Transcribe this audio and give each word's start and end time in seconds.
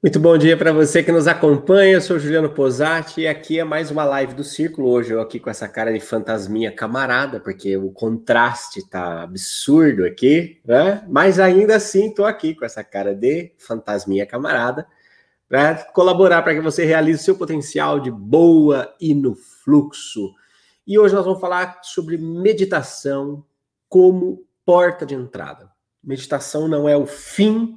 Muito 0.00 0.20
bom 0.20 0.38
dia 0.38 0.56
para 0.56 0.72
você 0.72 1.02
que 1.02 1.10
nos 1.10 1.26
acompanha. 1.26 1.94
Eu 1.94 2.00
sou 2.00 2.20
Juliano 2.20 2.48
Posati 2.48 3.22
e 3.22 3.26
aqui 3.26 3.58
é 3.58 3.64
mais 3.64 3.90
uma 3.90 4.04
live 4.04 4.32
do 4.32 4.44
Círculo. 4.44 4.88
Hoje 4.88 5.12
eu 5.12 5.20
aqui 5.20 5.40
com 5.40 5.50
essa 5.50 5.66
cara 5.66 5.92
de 5.92 5.98
fantasminha 5.98 6.70
camarada, 6.70 7.40
porque 7.40 7.76
o 7.76 7.90
contraste 7.90 8.88
tá 8.88 9.24
absurdo 9.24 10.04
aqui, 10.04 10.60
né? 10.64 11.04
Mas 11.08 11.40
ainda 11.40 11.74
assim 11.74 12.14
tô 12.14 12.24
aqui 12.24 12.54
com 12.54 12.64
essa 12.64 12.84
cara 12.84 13.12
de 13.12 13.52
fantasminha 13.58 14.24
camarada 14.24 14.86
para 15.48 15.74
colaborar 15.86 16.42
para 16.42 16.54
que 16.54 16.60
você 16.60 16.84
realize 16.84 17.24
seu 17.24 17.34
potencial 17.36 17.98
de 17.98 18.12
boa 18.12 18.94
e 19.00 19.12
no 19.12 19.34
fluxo. 19.34 20.32
E 20.86 20.96
hoje 20.96 21.12
nós 21.12 21.24
vamos 21.24 21.40
falar 21.40 21.80
sobre 21.82 22.16
meditação 22.16 23.44
como 23.88 24.46
porta 24.64 25.04
de 25.04 25.16
entrada. 25.16 25.68
Meditação 26.04 26.68
não 26.68 26.88
é 26.88 26.96
o 26.96 27.04
fim 27.04 27.76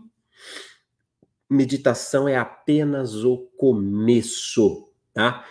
meditação 1.52 2.28
é 2.28 2.38
apenas 2.38 3.24
o 3.24 3.38
começo, 3.58 4.90
tá? 5.14 5.46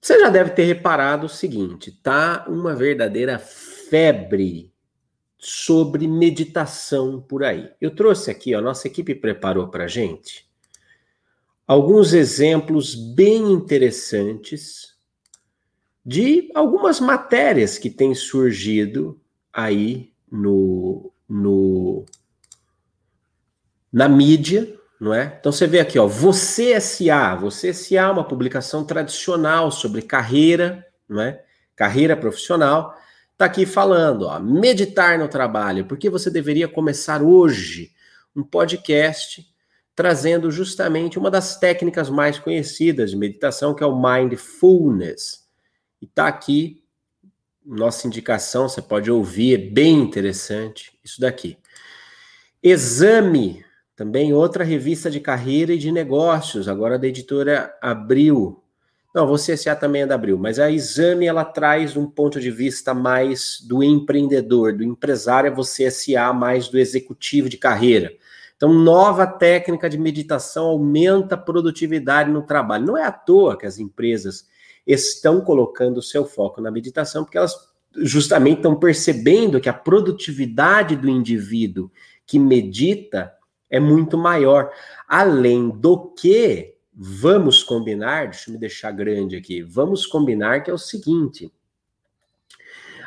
Você 0.00 0.20
já 0.20 0.28
deve 0.28 0.50
ter 0.50 0.64
reparado 0.64 1.26
o 1.26 1.30
seguinte, 1.30 1.90
tá 1.90 2.44
uma 2.48 2.74
verdadeira 2.74 3.38
febre 3.38 4.72
sobre 5.38 6.06
meditação 6.06 7.20
por 7.20 7.44
aí. 7.44 7.70
Eu 7.80 7.94
trouxe 7.94 8.30
aqui, 8.30 8.54
ó, 8.54 8.60
nossa 8.60 8.86
equipe 8.88 9.14
preparou 9.14 9.68
para 9.68 9.86
gente 9.86 10.46
alguns 11.66 12.12
exemplos 12.12 12.94
bem 12.94 13.52
interessantes 13.52 14.94
de 16.04 16.50
algumas 16.54 17.00
matérias 17.00 17.78
que 17.78 17.88
têm 17.88 18.14
surgido 18.14 19.18
aí 19.52 20.12
no, 20.30 21.10
no 21.26 22.04
na 23.90 24.08
mídia, 24.08 24.78
não 25.04 25.12
é? 25.12 25.36
Então 25.38 25.52
você 25.52 25.66
vê 25.66 25.80
aqui, 25.80 25.98
ó, 25.98 26.06
Você 26.06 26.80
SA, 26.80 27.34
Você 27.34 27.74
SA 27.74 27.96
é 27.96 28.10
uma 28.10 28.26
publicação 28.26 28.86
tradicional 28.86 29.70
sobre 29.70 30.00
carreira, 30.00 30.82
não 31.06 31.20
é? 31.20 31.44
Carreira 31.76 32.16
profissional. 32.16 32.96
Tá 33.36 33.44
aqui 33.44 33.66
falando, 33.66 34.22
ó, 34.22 34.40
meditar 34.40 35.18
no 35.18 35.28
trabalho, 35.28 35.84
porque 35.84 36.08
você 36.08 36.30
deveria 36.30 36.66
começar 36.66 37.20
hoje 37.20 37.92
um 38.34 38.42
podcast 38.42 39.46
trazendo 39.94 40.50
justamente 40.50 41.18
uma 41.18 41.30
das 41.30 41.58
técnicas 41.58 42.08
mais 42.08 42.38
conhecidas 42.38 43.10
de 43.10 43.16
meditação, 43.18 43.74
que 43.74 43.84
é 43.84 43.86
o 43.86 44.00
mindfulness. 44.00 45.44
E 46.00 46.06
tá 46.06 46.28
aqui 46.28 46.82
nossa 47.62 48.06
indicação, 48.06 48.70
você 48.70 48.80
pode 48.80 49.10
ouvir, 49.10 49.54
é 49.54 49.70
bem 49.70 50.00
interessante 50.00 50.98
isso 51.04 51.20
daqui. 51.20 51.58
Exame 52.62 53.64
também 53.96 54.32
outra 54.32 54.64
revista 54.64 55.10
de 55.10 55.20
carreira 55.20 55.72
e 55.72 55.78
de 55.78 55.92
negócios, 55.92 56.68
agora 56.68 56.98
da 56.98 57.06
editora 57.06 57.74
Abril. 57.80 58.60
Não, 59.14 59.26
você 59.26 59.54
CSA 59.54 59.76
também 59.76 60.02
é 60.02 60.06
da 60.06 60.16
Abril, 60.16 60.36
mas 60.36 60.58
a 60.58 60.70
Exame 60.70 61.26
ela 61.26 61.44
traz 61.44 61.96
um 61.96 62.04
ponto 62.04 62.40
de 62.40 62.50
vista 62.50 62.92
mais 62.92 63.60
do 63.60 63.82
empreendedor, 63.82 64.72
do 64.72 64.82
empresário, 64.82 65.46
é 65.46 65.54
você 65.54 65.88
SA 65.88 66.32
mais 66.32 66.68
do 66.68 66.78
executivo 66.78 67.48
de 67.48 67.56
carreira. 67.56 68.12
Então, 68.56 68.72
nova 68.72 69.26
técnica 69.26 69.88
de 69.88 69.98
meditação 69.98 70.66
aumenta 70.66 71.36
a 71.36 71.38
produtividade 71.38 72.30
no 72.30 72.42
trabalho. 72.42 72.86
Não 72.86 72.98
é 72.98 73.04
à 73.04 73.12
toa 73.12 73.56
que 73.56 73.66
as 73.66 73.78
empresas 73.78 74.48
estão 74.84 75.40
colocando 75.40 75.98
o 75.98 76.02
seu 76.02 76.24
foco 76.24 76.60
na 76.60 76.70
meditação, 76.70 77.24
porque 77.24 77.38
elas 77.38 77.54
justamente 77.96 78.58
estão 78.58 78.74
percebendo 78.74 79.60
que 79.60 79.68
a 79.68 79.72
produtividade 79.72 80.96
do 80.96 81.08
indivíduo 81.08 81.90
que 82.26 82.38
medita 82.38 83.32
é 83.70 83.80
muito 83.80 84.16
maior. 84.16 84.70
Além 85.08 85.70
do 85.70 86.12
que, 86.12 86.74
vamos 86.92 87.62
combinar, 87.62 88.28
deixa 88.28 88.50
eu 88.50 88.54
me 88.54 88.60
deixar 88.60 88.92
grande 88.92 89.36
aqui, 89.36 89.62
vamos 89.62 90.06
combinar 90.06 90.62
que 90.62 90.70
é 90.70 90.74
o 90.74 90.78
seguinte: 90.78 91.52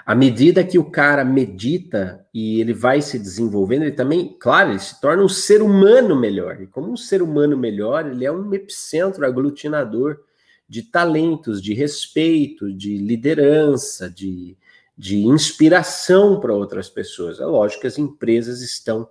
à 0.08 0.16
medida 0.16 0.64
que 0.64 0.80
o 0.80 0.90
cara 0.90 1.26
medita 1.26 2.26
e 2.34 2.62
ele 2.62 2.74
vai 2.74 3.02
se 3.02 3.20
desenvolvendo, 3.20 3.82
ele 3.82 3.92
também, 3.92 4.38
claro, 4.40 4.72
ele 4.72 4.80
se 4.80 5.02
torna 5.02 5.22
um 5.22 5.28
ser 5.28 5.62
humano 5.62 6.16
melhor. 6.16 6.62
E 6.62 6.68
como 6.68 6.92
um 6.92 6.96
ser 6.96 7.22
humano 7.22 7.58
melhor, 7.58 8.10
ele 8.10 8.26
é 8.26 8.32
um 8.32 8.54
epicentro 8.54 9.26
aglutinador 9.26 10.20
de 10.68 10.82
talentos, 10.82 11.62
de 11.62 11.74
respeito, 11.74 12.74
de 12.74 12.98
liderança, 12.98 14.10
de, 14.10 14.58
de 14.98 15.26
inspiração 15.26 16.40
para 16.40 16.54
outras 16.54 16.90
pessoas. 16.90 17.42
É 17.42 17.46
lógico 17.46 17.82
que 17.82 17.88
as 17.88 17.98
empresas 17.98 18.62
estão 18.62 19.10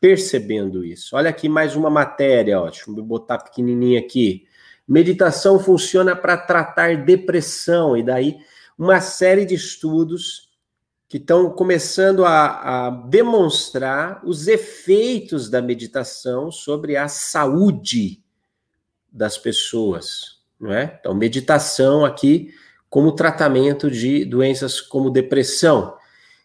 percebendo 0.00 0.84
isso. 0.84 1.16
Olha 1.16 1.30
aqui 1.30 1.48
mais 1.48 1.74
uma 1.74 1.90
matéria, 1.90 2.60
ó, 2.60 2.68
deixa 2.68 2.90
eu 2.90 2.94
botar 3.02 3.38
pequenininha 3.38 3.98
aqui. 3.98 4.46
Meditação 4.86 5.58
funciona 5.58 6.16
para 6.16 6.36
tratar 6.36 7.04
depressão, 7.04 7.96
e 7.96 8.02
daí 8.02 8.38
uma 8.78 9.00
série 9.00 9.44
de 9.44 9.54
estudos 9.54 10.48
que 11.08 11.16
estão 11.16 11.50
começando 11.50 12.24
a, 12.24 12.86
a 12.86 12.90
demonstrar 12.90 14.20
os 14.24 14.46
efeitos 14.46 15.50
da 15.50 15.60
meditação 15.60 16.52
sobre 16.52 16.96
a 16.96 17.08
saúde 17.08 18.22
das 19.10 19.36
pessoas, 19.36 20.42
não 20.60 20.72
é? 20.72 20.98
Então, 21.00 21.14
meditação 21.14 22.04
aqui 22.04 22.54
como 22.90 23.12
tratamento 23.12 23.90
de 23.90 24.24
doenças 24.24 24.80
como 24.80 25.10
depressão. 25.10 25.97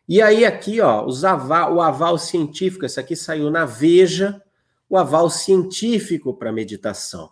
E 0.08 0.22
aí, 0.22 0.46
aqui, 0.46 0.82
ó, 0.82 1.06
os 1.06 1.24
aval, 1.24 1.76
o 1.76 1.82
aval 1.82 2.18
científico, 2.18 2.86
esse 2.86 3.00
aqui 3.00 3.16
saiu 3.16 3.50
na 3.50 3.66
Veja, 3.66 4.42
o 4.90 4.98
aval 4.98 5.30
científico 5.30 6.34
para 6.34 6.52
meditação. 6.52 7.30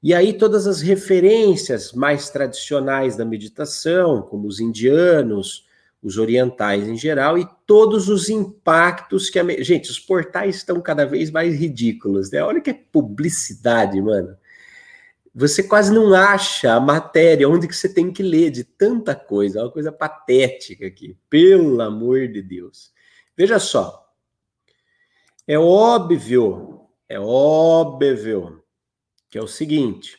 E 0.00 0.14
aí, 0.14 0.32
todas 0.32 0.66
as 0.66 0.80
referências 0.80 1.92
mais 1.92 2.30
tradicionais 2.30 3.16
da 3.16 3.24
meditação, 3.24 4.22
como 4.22 4.46
os 4.46 4.60
indianos, 4.60 5.66
os 6.00 6.18
orientais 6.18 6.86
em 6.86 6.96
geral, 6.96 7.36
e 7.36 7.48
todos 7.66 8.08
os 8.08 8.28
impactos 8.28 9.28
que 9.28 9.38
a. 9.40 9.62
Gente, 9.62 9.90
os 9.90 9.98
portais 9.98 10.56
estão 10.56 10.80
cada 10.80 11.04
vez 11.04 11.32
mais 11.32 11.58
ridículos, 11.58 12.30
né? 12.30 12.40
Olha 12.42 12.60
que 12.60 12.72
publicidade, 12.72 14.00
mano 14.00 14.36
você 15.38 15.62
quase 15.62 15.92
não 15.92 16.12
acha 16.14 16.74
a 16.74 16.80
matéria 16.80 17.48
onde 17.48 17.68
que 17.68 17.76
você 17.76 17.88
tem 17.88 18.12
que 18.12 18.24
ler 18.24 18.50
de 18.50 18.64
tanta 18.64 19.14
coisa, 19.14 19.60
é 19.60 19.62
uma 19.62 19.70
coisa 19.70 19.92
patética 19.92 20.88
aqui, 20.88 21.16
pelo 21.30 21.80
amor 21.80 22.26
de 22.26 22.42
Deus. 22.42 22.92
Veja 23.36 23.60
só, 23.60 24.12
é 25.46 25.56
óbvio, 25.56 26.88
é 27.08 27.20
óbvio 27.20 28.64
que 29.30 29.38
é 29.38 29.40
o 29.40 29.46
seguinte: 29.46 30.18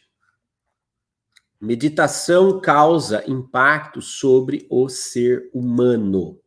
meditação 1.59 2.61
causa 2.61 3.29
impacto 3.29 4.01
sobre 4.01 4.65
o 4.69 4.87
ser 4.87 5.49
humano. 5.53 6.39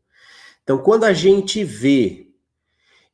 Então, 0.62 0.78
quando 0.78 1.04
a 1.04 1.12
gente 1.12 1.62
vê 1.62 2.32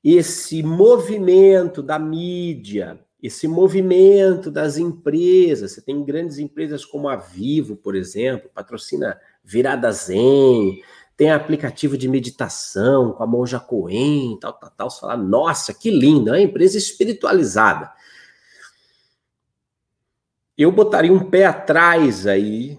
esse 0.05 0.63
movimento 0.63 1.83
da 1.83 1.99
mídia, 1.99 3.05
esse 3.23 3.49
movimento 3.49 4.51
das 4.51 4.79
empresas. 4.79 5.73
Você 5.73 5.81
tem 5.81 6.05
grandes 6.05 6.39
empresas 6.39 6.85
como 6.85 7.09
a 7.09 7.17
Vivo, 7.17 7.77
por 7.77 7.95
exemplo, 7.95 8.51
patrocina 8.55 9.21
Virada 9.43 9.91
Zen, 9.91 10.83
tem 11.17 11.31
aplicativo 11.31 11.99
de 11.99 12.09
meditação 12.09 13.13
com 13.13 13.23
a 13.25 13.27
Monja 13.27 13.59
Coen, 13.59 14.39
tal, 14.41 14.53
tal, 14.53 14.71
tal. 14.71 14.91
Você 14.91 15.01
fala, 15.01 15.17
nossa, 15.17 15.75
que 15.75 15.91
lindo, 15.91 16.31
é 16.31 16.33
uma 16.33 16.41
empresa 16.41 16.79
espiritualizada. 16.79 17.93
Eu 20.57 20.71
botaria 20.71 21.13
um 21.13 21.29
pé 21.29 21.45
atrás 21.47 22.27
aí 22.27 22.79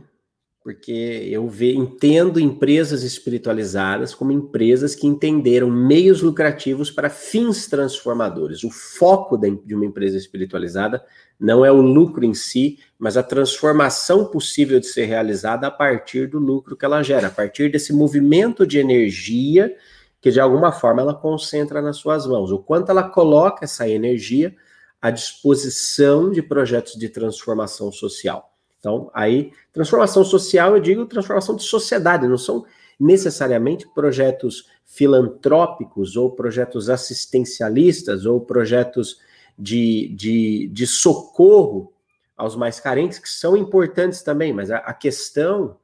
porque 0.70 1.28
eu 1.32 1.48
ve, 1.50 1.76
entendo 1.76 2.40
empresas 2.40 3.02
espiritualizadas 3.02 4.14
como 4.14 4.32
empresas 4.32 4.94
que 4.94 5.08
entenderam 5.08 5.68
meios 5.68 6.22
lucrativos 6.22 6.92
para 6.92 7.10
fins 7.10 7.66
transformadores. 7.66 8.64
O 8.64 8.70
foco 8.70 9.36
de 9.36 9.74
uma 9.74 9.86
empresa 9.86 10.16
espiritualizada 10.16 11.04
não 11.40 11.66
é 11.66 11.72
o 11.72 11.82
lucro 11.82 12.24
em 12.24 12.36
si, 12.36 12.78
mas 13.00 13.18
a 13.18 13.24
transformação 13.24 14.26
possível 14.26 14.80
de 14.80 14.86
ser 14.86 15.06
realizada 15.06 15.66
a 15.66 15.72
partir 15.72 16.28
do 16.28 16.38
lucro 16.38 16.78
que 16.78 16.86
ela 16.86 17.02
gera, 17.02 17.30
a 17.30 17.32
partir 17.32 17.72
desse 17.72 17.92
movimento 17.92 18.68
de 18.68 18.78
energia 18.78 19.76
que 20.22 20.30
de 20.30 20.40
alguma 20.40 20.72
forma 20.72 21.02
ela 21.02 21.16
concentra 21.16 21.82
nas 21.82 21.98
suas 21.98 22.28
mãos. 22.28 22.52
O 22.52 22.60
quanto 22.60 22.92
ela 22.92 23.10
coloca 23.10 23.66
essa 23.66 23.90
energia 23.90 24.56
à 25.02 25.10
disposição 25.10 26.30
de 26.30 26.44
projetos 26.44 26.94
de 26.94 27.10
transformação 27.10 27.92
social. 27.92 28.49
Então, 28.80 29.12
aí, 29.14 29.52
transformação 29.74 30.24
social, 30.24 30.76
eu 30.76 30.82
digo 30.82 31.06
transformação 31.06 31.56
de 31.56 31.64
sociedade, 31.64 32.28
não 32.28 32.38
são 32.38 32.66
necessariamente 33.00 33.88
projetos 33.94 34.66
filantrópicos 34.86 36.16
ou 36.16 36.32
projetos 36.32 36.90
assistencialistas 36.90 38.26
ou 38.26 38.42
projetos 38.42 39.20
de, 39.58 40.14
de, 40.16 40.70
de 40.72 40.88
socorro 40.88 41.94
aos 42.36 42.56
mais 42.56 42.80
carentes, 42.80 43.20
que 43.20 43.30
são 43.30 43.56
importantes 43.56 44.22
também, 44.22 44.54
mas 44.54 44.72
a, 44.72 44.78
a 44.78 44.94
questão 44.94 45.78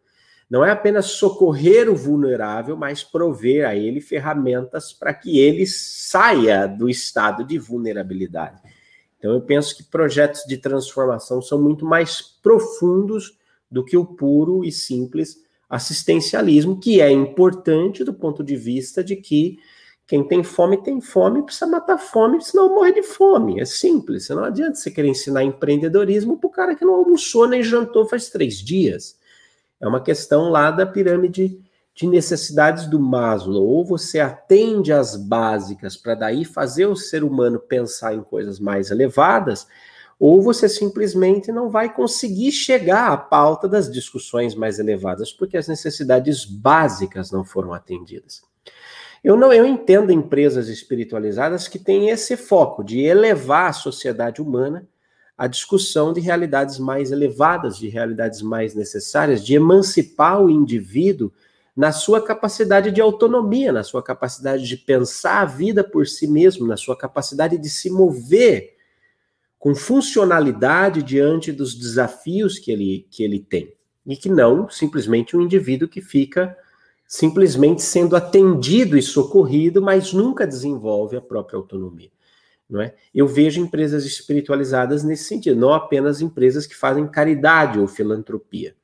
não 0.50 0.64
é 0.64 0.72
apenas 0.72 1.08
socorrer 1.08 1.90
o 1.90 1.96
vulnerável, 1.96 2.78
mas 2.78 3.04
prover 3.04 3.68
a 3.68 3.76
ele 3.76 4.00
ferramentas 4.00 4.94
para 4.94 5.14
que 5.14 5.40
ele 5.40 5.66
saia 5.66 6.68
do 6.68 6.90
estado 6.90 7.44
de 7.44 7.58
vulnerabilidade. 7.58 8.62
Então, 9.26 9.34
eu 9.34 9.42
penso 9.42 9.76
que 9.76 9.82
projetos 9.82 10.44
de 10.48 10.56
transformação 10.56 11.42
são 11.42 11.60
muito 11.60 11.84
mais 11.84 12.22
profundos 12.22 13.36
do 13.72 13.84
que 13.84 13.98
o 13.98 14.06
puro 14.06 14.64
e 14.64 14.72
simples 14.72 15.44
assistencialismo, 15.68 16.80
que 16.80 17.02
é 17.02 17.10
importante 17.10 18.04
do 18.04 18.14
ponto 18.14 18.44
de 18.44 18.56
vista 18.56 19.04
de 19.04 19.16
que 19.16 19.58
quem 20.06 20.24
tem 20.24 20.44
fome 20.44 20.78
tem 20.78 21.02
fome, 21.02 21.42
precisa 21.42 21.66
matar 21.66 21.98
fome, 21.98 22.40
senão 22.40 22.76
morre 22.76 22.94
de 22.94 23.02
fome. 23.02 23.60
É 23.60 23.66
simples. 23.66 24.30
Não 24.30 24.44
adianta 24.44 24.76
você 24.76 24.92
querer 24.92 25.08
ensinar 25.08 25.44
empreendedorismo 25.44 26.38
para 26.38 26.48
o 26.48 26.52
cara 26.52 26.76
que 26.76 26.86
não 26.86 26.94
almoçou 26.94 27.48
nem 27.48 27.64
jantou 27.64 28.06
faz 28.06 28.30
três 28.30 28.60
dias. 28.60 29.18
É 29.82 29.88
uma 29.88 30.04
questão 30.04 30.52
lá 30.52 30.70
da 30.70 30.86
pirâmide 30.86 31.60
de 31.96 32.06
necessidades 32.06 32.86
do 32.88 33.00
Maslow. 33.00 33.66
Ou 33.66 33.86
você 33.86 34.20
atende 34.20 34.92
às 34.92 35.16
básicas 35.16 35.96
para 35.96 36.14
daí 36.14 36.44
fazer 36.44 36.86
o 36.86 36.96
ser 36.96 37.24
humano 37.24 37.58
pensar 37.58 38.14
em 38.14 38.22
coisas 38.22 38.60
mais 38.60 38.92
elevadas, 38.92 39.66
ou 40.20 40.42
você 40.42 40.68
simplesmente 40.68 41.52
não 41.52 41.70
vai 41.70 41.94
conseguir 41.94 42.52
chegar 42.52 43.12
à 43.12 43.18
pauta 43.18 43.68
das 43.68 43.92
discussões 43.92 44.54
mais 44.54 44.78
elevadas, 44.78 45.32
porque 45.32 45.58
as 45.58 45.68
necessidades 45.68 46.46
básicas 46.46 47.32
não 47.32 47.44
foram 47.44 47.74
atendidas. 47.74 48.44
Eu 49.24 49.36
não 49.36 49.52
eu 49.52 49.66
entendo 49.66 50.12
empresas 50.12 50.68
espiritualizadas 50.68 51.68
que 51.68 51.80
têm 51.80 52.10
esse 52.10 52.38
foco 52.38 52.84
de 52.84 53.02
elevar 53.02 53.70
a 53.70 53.74
sociedade 53.74 54.42
humana 54.42 54.88
à 55.38 55.48
discussão 55.48 56.14
de 56.14 56.22
realidades 56.22 56.78
mais 56.78 57.12
elevadas, 57.12 57.78
de 57.78 57.90
realidades 57.90 58.42
mais 58.42 58.74
necessárias, 58.74 59.44
de 59.44 59.56
emancipar 59.56 60.42
o 60.42 60.50
indivíduo 60.50 61.32
na 61.76 61.92
sua 61.92 62.24
capacidade 62.24 62.92
de 62.92 63.02
autonomia, 63.02 63.72
na 63.72 63.84
sua 63.84 64.02
capacidade 64.02 64.66
de 64.66 64.78
pensar 64.78 65.42
a 65.42 65.46
vida 65.46 65.84
por 65.84 66.08
si 66.08 66.28
mesmo, 66.28 66.66
na 66.66 66.78
sua 66.78 66.98
capacidade 66.98 67.58
de 67.58 67.70
se 67.70 67.90
mover 67.90 68.76
com 69.60 69.76
funcionalidade 69.76 71.04
diante 71.04 71.52
dos 71.52 71.76
desafios 71.76 72.58
que 72.58 72.72
ele, 72.72 73.08
que 73.10 73.24
ele 73.24 73.40
tem. 73.40 73.74
E 74.06 74.16
que 74.16 74.30
não 74.30 74.70
simplesmente 74.70 75.36
um 75.36 75.42
indivíduo 75.42 75.90
que 75.90 76.02
fica 76.02 76.56
simplesmente 77.08 77.82
sendo 77.82 78.16
atendido 78.16 78.98
e 78.98 79.02
socorrido, 79.02 79.82
mas 79.82 80.14
nunca 80.14 80.48
desenvolve 80.48 81.18
a 81.18 81.22
própria 81.22 81.58
autonomia. 81.58 82.12
Não 82.70 82.82
é? 82.82 82.96
Eu 83.14 83.28
vejo 83.28 83.62
empresas 83.62 84.06
espiritualizadas 84.06 85.04
nesse 85.04 85.26
sentido, 85.26 85.60
não 85.60 85.74
apenas 85.74 86.22
empresas 86.22 86.66
que 86.66 86.76
fazem 86.76 87.08
caridade 87.08 87.80
ou 87.80 87.88
filantropia. 87.88 88.76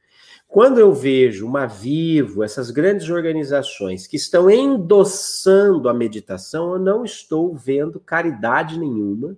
Quando 0.52 0.82
eu 0.82 0.94
vejo 0.94 1.48
uma 1.48 1.66
Vivo, 1.66 2.44
essas 2.44 2.72
grandes 2.72 3.10
organizações 3.10 4.06
que 4.06 4.18
estão 4.18 4.50
endossando 4.52 5.88
a 5.88 5.94
meditação, 5.94 6.74
eu 6.74 6.80
não 6.80 7.06
estou 7.06 7.56
vendo 7.56 8.02
caridade 8.02 8.78
nenhuma, 8.78 9.38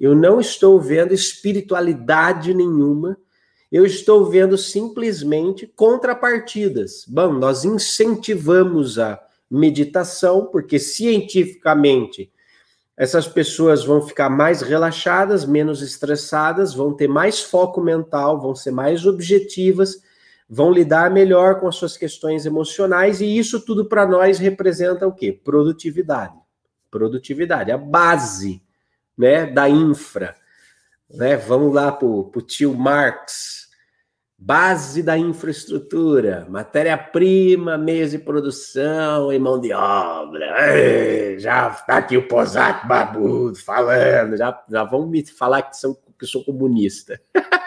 eu 0.00 0.14
não 0.14 0.40
estou 0.40 0.80
vendo 0.80 1.12
espiritualidade 1.12 2.54
nenhuma. 2.54 3.18
Eu 3.70 3.84
estou 3.84 4.24
vendo 4.24 4.56
simplesmente 4.56 5.66
contrapartidas. 5.66 7.04
Bom, 7.06 7.34
nós 7.34 7.66
incentivamos 7.66 8.98
a 8.98 9.20
meditação, 9.50 10.46
porque 10.46 10.78
cientificamente 10.78 12.32
essas 12.96 13.28
pessoas 13.28 13.84
vão 13.84 14.00
ficar 14.00 14.30
mais 14.30 14.62
relaxadas, 14.62 15.44
menos 15.44 15.82
estressadas, 15.82 16.72
vão 16.72 16.94
ter 16.94 17.08
mais 17.08 17.42
foco 17.42 17.82
mental, 17.82 18.40
vão 18.40 18.54
ser 18.54 18.70
mais 18.70 19.04
objetivas, 19.04 20.02
vão 20.52 20.72
lidar 20.72 21.12
melhor 21.12 21.60
com 21.60 21.68
as 21.68 21.76
suas 21.76 21.96
questões 21.96 22.44
emocionais, 22.44 23.20
e 23.20 23.38
isso 23.38 23.64
tudo 23.64 23.84
para 23.84 24.04
nós 24.04 24.40
representa 24.40 25.06
o 25.06 25.14
quê? 25.14 25.32
Produtividade. 25.32 26.34
Produtividade, 26.90 27.70
a 27.70 27.78
base 27.78 28.60
né, 29.16 29.46
da 29.46 29.68
infra. 29.68 30.34
Né? 31.08 31.36
Vamos 31.36 31.72
lá 31.72 31.92
para 31.92 32.08
o 32.08 32.42
tio 32.44 32.74
Marx. 32.74 33.70
Base 34.42 35.02
da 35.02 35.18
infraestrutura, 35.18 36.46
matéria-prima, 36.48 37.76
meios 37.76 38.12
de 38.12 38.18
produção 38.18 39.30
e 39.30 39.38
mão 39.38 39.60
de 39.60 39.70
obra. 39.70 40.74
Ei, 40.74 41.38
já 41.38 41.68
está 41.68 41.98
aqui 41.98 42.16
o 42.16 42.26
Posato 42.26 42.88
Babudo 42.88 43.56
falando, 43.56 44.38
já, 44.38 44.64
já 44.66 44.82
vão 44.82 45.06
me 45.06 45.24
falar 45.26 45.60
que, 45.60 45.76
são, 45.76 45.94
que 46.18 46.26
sou 46.26 46.42
comunista. 46.42 47.20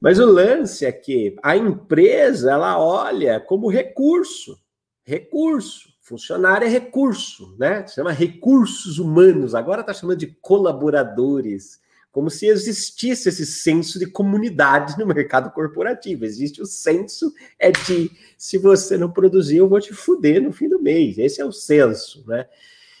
Mas 0.00 0.18
o 0.18 0.26
lance 0.26 0.84
é 0.84 0.92
que 0.92 1.36
a 1.42 1.56
empresa 1.56 2.52
ela 2.52 2.78
olha 2.78 3.40
como 3.40 3.70
recurso, 3.70 4.58
recurso. 5.02 5.94
Funcionário 6.00 6.66
é 6.66 6.70
recurso, 6.70 7.56
né? 7.58 7.84
Chama 7.88 8.12
recursos 8.12 8.98
humanos, 9.00 9.56
agora 9.56 9.80
está 9.80 9.92
chamando 9.92 10.18
de 10.18 10.28
colaboradores, 10.40 11.80
como 12.12 12.30
se 12.30 12.46
existisse 12.46 13.28
esse 13.28 13.44
senso 13.44 13.98
de 13.98 14.06
comunidade 14.06 14.96
no 14.98 15.06
mercado 15.06 15.50
corporativo. 15.50 16.24
Existe 16.24 16.62
o 16.62 16.66
senso 16.66 17.32
é 17.58 17.72
de 17.72 18.10
se 18.38 18.56
você 18.56 18.96
não 18.96 19.10
produzir, 19.10 19.56
eu 19.56 19.68
vou 19.68 19.80
te 19.80 19.92
fuder 19.92 20.40
no 20.40 20.52
fim 20.52 20.68
do 20.68 20.80
mês. 20.80 21.18
Esse 21.18 21.40
é 21.40 21.44
o 21.44 21.50
senso, 21.50 22.24
né? 22.26 22.46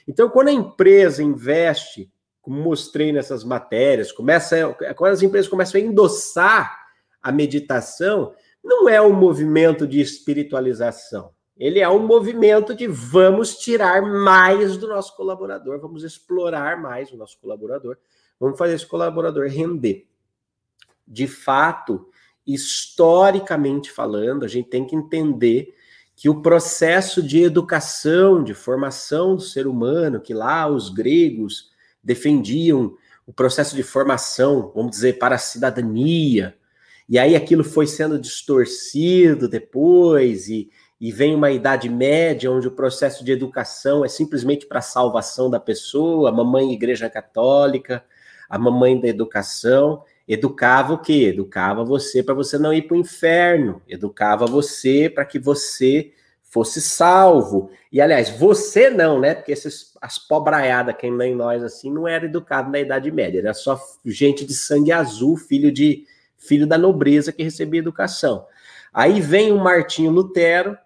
Então, 0.08 0.28
quando 0.28 0.48
a 0.48 0.52
empresa 0.52 1.22
investe, 1.22 2.10
como 2.42 2.60
mostrei 2.60 3.12
nessas 3.12 3.44
matérias, 3.44 4.10
começa, 4.10 4.74
quando 4.96 5.12
as 5.12 5.22
empresas 5.22 5.48
começam 5.48 5.80
a 5.80 5.84
endossar 5.84 6.85
a 7.28 7.32
meditação, 7.32 8.34
não 8.62 8.88
é 8.88 9.00
um 9.00 9.12
movimento 9.12 9.86
de 9.86 10.00
espiritualização 10.00 11.34
ele 11.58 11.80
é 11.80 11.88
um 11.88 12.06
movimento 12.06 12.74
de 12.74 12.86
vamos 12.86 13.56
tirar 13.56 14.02
mais 14.02 14.76
do 14.76 14.86
nosso 14.86 15.16
colaborador, 15.16 15.80
vamos 15.80 16.04
explorar 16.04 16.80
mais 16.80 17.10
o 17.10 17.16
nosso 17.16 17.38
colaborador, 17.40 17.96
vamos 18.38 18.58
fazer 18.58 18.74
esse 18.74 18.86
colaborador 18.86 19.48
render. 19.48 20.06
De 21.08 21.26
fato, 21.26 22.08
historicamente 22.46 23.90
falando, 23.90 24.44
a 24.44 24.48
gente 24.48 24.68
tem 24.68 24.86
que 24.86 24.94
entender 24.94 25.74
que 26.14 26.28
o 26.28 26.42
processo 26.42 27.22
de 27.22 27.42
educação, 27.42 28.44
de 28.44 28.52
formação 28.52 29.34
do 29.34 29.42
ser 29.42 29.66
humano, 29.66 30.20
que 30.20 30.34
lá 30.34 30.66
os 30.66 30.90
gregos 30.90 31.70
defendiam 32.02 32.96
o 33.26 33.32
processo 33.32 33.74
de 33.74 33.82
formação, 33.82 34.72
vamos 34.74 34.90
dizer, 34.92 35.18
para 35.18 35.36
a 35.36 35.38
cidadania, 35.38 36.55
e 37.08 37.18
aí 37.18 37.36
aquilo 37.36 37.62
foi 37.62 37.86
sendo 37.86 38.18
distorcido 38.18 39.48
depois, 39.48 40.48
e, 40.48 40.70
e 41.00 41.12
vem 41.12 41.34
uma 41.34 41.50
idade 41.50 41.88
média 41.88 42.50
onde 42.50 42.66
o 42.66 42.72
processo 42.72 43.24
de 43.24 43.32
educação 43.32 44.04
é 44.04 44.08
simplesmente 44.08 44.66
para 44.66 44.80
a 44.80 44.82
salvação 44.82 45.48
da 45.48 45.60
pessoa, 45.60 46.30
a 46.30 46.32
mamãe 46.32 46.72
igreja 46.72 47.08
católica, 47.08 48.04
a 48.48 48.58
mamãe 48.58 49.00
da 49.00 49.08
educação, 49.08 50.02
educava 50.26 50.94
o 50.94 50.98
quê? 50.98 51.30
Educava 51.32 51.84
você 51.84 52.22
para 52.22 52.34
você 52.34 52.58
não 52.58 52.72
ir 52.72 52.82
para 52.82 52.96
o 52.96 53.00
inferno, 53.00 53.82
educava 53.88 54.46
você 54.46 55.08
para 55.08 55.24
que 55.24 55.38
você 55.38 56.12
fosse 56.42 56.80
salvo. 56.80 57.70
E 57.92 58.00
aliás, 58.00 58.30
você 58.30 58.88
não, 58.88 59.20
né? 59.20 59.34
Porque 59.34 59.52
esses, 59.52 59.92
as 60.00 60.18
pobraiadas, 60.18 60.96
quem 60.96 61.12
nem 61.12 61.34
nós 61.34 61.62
assim, 61.62 61.90
não 61.92 62.08
era 62.08 62.24
educado 62.24 62.70
na 62.70 62.80
Idade 62.80 63.10
Média, 63.10 63.38
era 63.38 63.54
só 63.54 63.80
gente 64.04 64.44
de 64.44 64.54
sangue 64.54 64.92
azul, 64.92 65.36
filho 65.36 65.70
de 65.70 66.04
filho 66.36 66.66
da 66.66 66.78
nobreza 66.78 67.32
que 67.32 67.42
recebia 67.42 67.80
educação. 67.80 68.46
Aí 68.92 69.20
vem 69.20 69.52
o 69.52 69.58
Martinho 69.58 70.10
Lutero, 70.10 70.76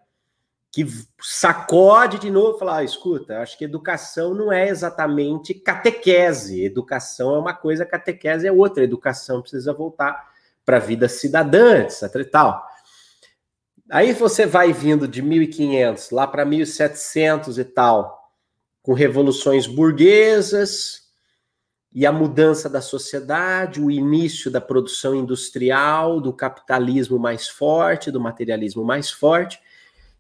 que 0.73 0.87
sacode 1.21 2.19
de 2.19 2.31
novo 2.31 2.57
e 2.57 2.59
fala: 2.59 2.77
ah, 2.79 2.85
escuta, 2.85 3.41
acho 3.41 3.59
que 3.59 3.65
educação 3.65 4.35
não 4.35 4.53
é 4.53 4.69
exatamente 4.69 5.55
catequese. 5.55 6.65
Educação 6.65 7.35
é 7.35 7.39
uma 7.39 7.55
coisa, 7.55 7.87
catequese 7.87 8.47
é 8.47 8.53
outra. 8.53 8.85
Educação 8.85 9.41
precisa 9.41 9.73
voltar 9.73 10.31
para 10.65 10.77
a 10.77 10.81
vida 10.81 11.09
cidadã, 11.09 11.83
etc 11.83 12.15
e 12.17 12.25
tal. 12.25 12.67
Aí 13.91 14.13
você 14.13 14.47
vai 14.47 14.73
vindo 14.73 15.09
de 15.09 15.21
1500 15.21 16.11
lá 16.11 16.27
para 16.27 16.45
1700 16.45 17.59
e 17.59 17.65
tal, 17.65 18.31
com 18.83 18.93
revoluções 18.93 19.67
burguesas 19.67 21.00
e 21.93 22.07
a 22.07 22.13
mudança 22.13 22.69
da 22.69 22.81
sociedade, 22.81 23.81
o 23.81 23.91
início 23.91 24.51
da 24.51 24.61
produção 24.61 25.15
industrial, 25.15 26.21
do 26.21 26.33
capitalismo 26.33 27.19
mais 27.19 27.49
forte, 27.49 28.11
do 28.11 28.21
materialismo 28.21 28.85
mais 28.85 29.11
forte 29.11 29.61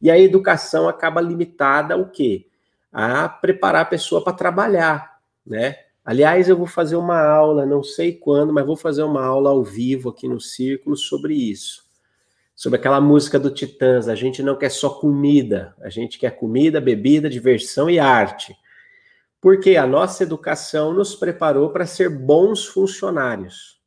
e 0.00 0.10
a 0.10 0.18
educação 0.18 0.88
acaba 0.88 1.20
limitada 1.20 1.94
ao 1.94 2.06
quê? 2.06 2.46
A 2.92 3.28
preparar 3.28 3.82
a 3.82 3.86
pessoa 3.86 4.24
para 4.24 4.32
trabalhar, 4.32 5.20
né? 5.46 5.76
Aliás, 6.04 6.48
eu 6.48 6.56
vou 6.56 6.66
fazer 6.66 6.96
uma 6.96 7.20
aula, 7.20 7.66
não 7.66 7.82
sei 7.82 8.14
quando, 8.14 8.52
mas 8.52 8.66
vou 8.66 8.76
fazer 8.76 9.02
uma 9.02 9.24
aula 9.24 9.50
ao 9.50 9.62
vivo 9.62 10.08
aqui 10.08 10.26
no 10.26 10.40
Círculo 10.40 10.96
sobre 10.96 11.34
isso. 11.34 11.84
Sobre 12.56 12.78
aquela 12.78 13.00
música 13.00 13.38
do 13.38 13.50
Titãs, 13.50 14.08
a 14.08 14.14
gente 14.14 14.42
não 14.42 14.56
quer 14.56 14.70
só 14.70 14.88
comida, 14.90 15.74
a 15.80 15.90
gente 15.90 16.18
quer 16.18 16.30
comida, 16.30 16.80
bebida, 16.80 17.28
diversão 17.28 17.88
e 17.88 17.98
arte. 17.98 18.56
Porque 19.40 19.76
a 19.76 19.86
nossa 19.86 20.22
educação 20.22 20.92
nos 20.92 21.14
preparou 21.14 21.70
para 21.70 21.86
ser 21.86 22.10
bons 22.10 22.66
funcionários. 22.66 23.80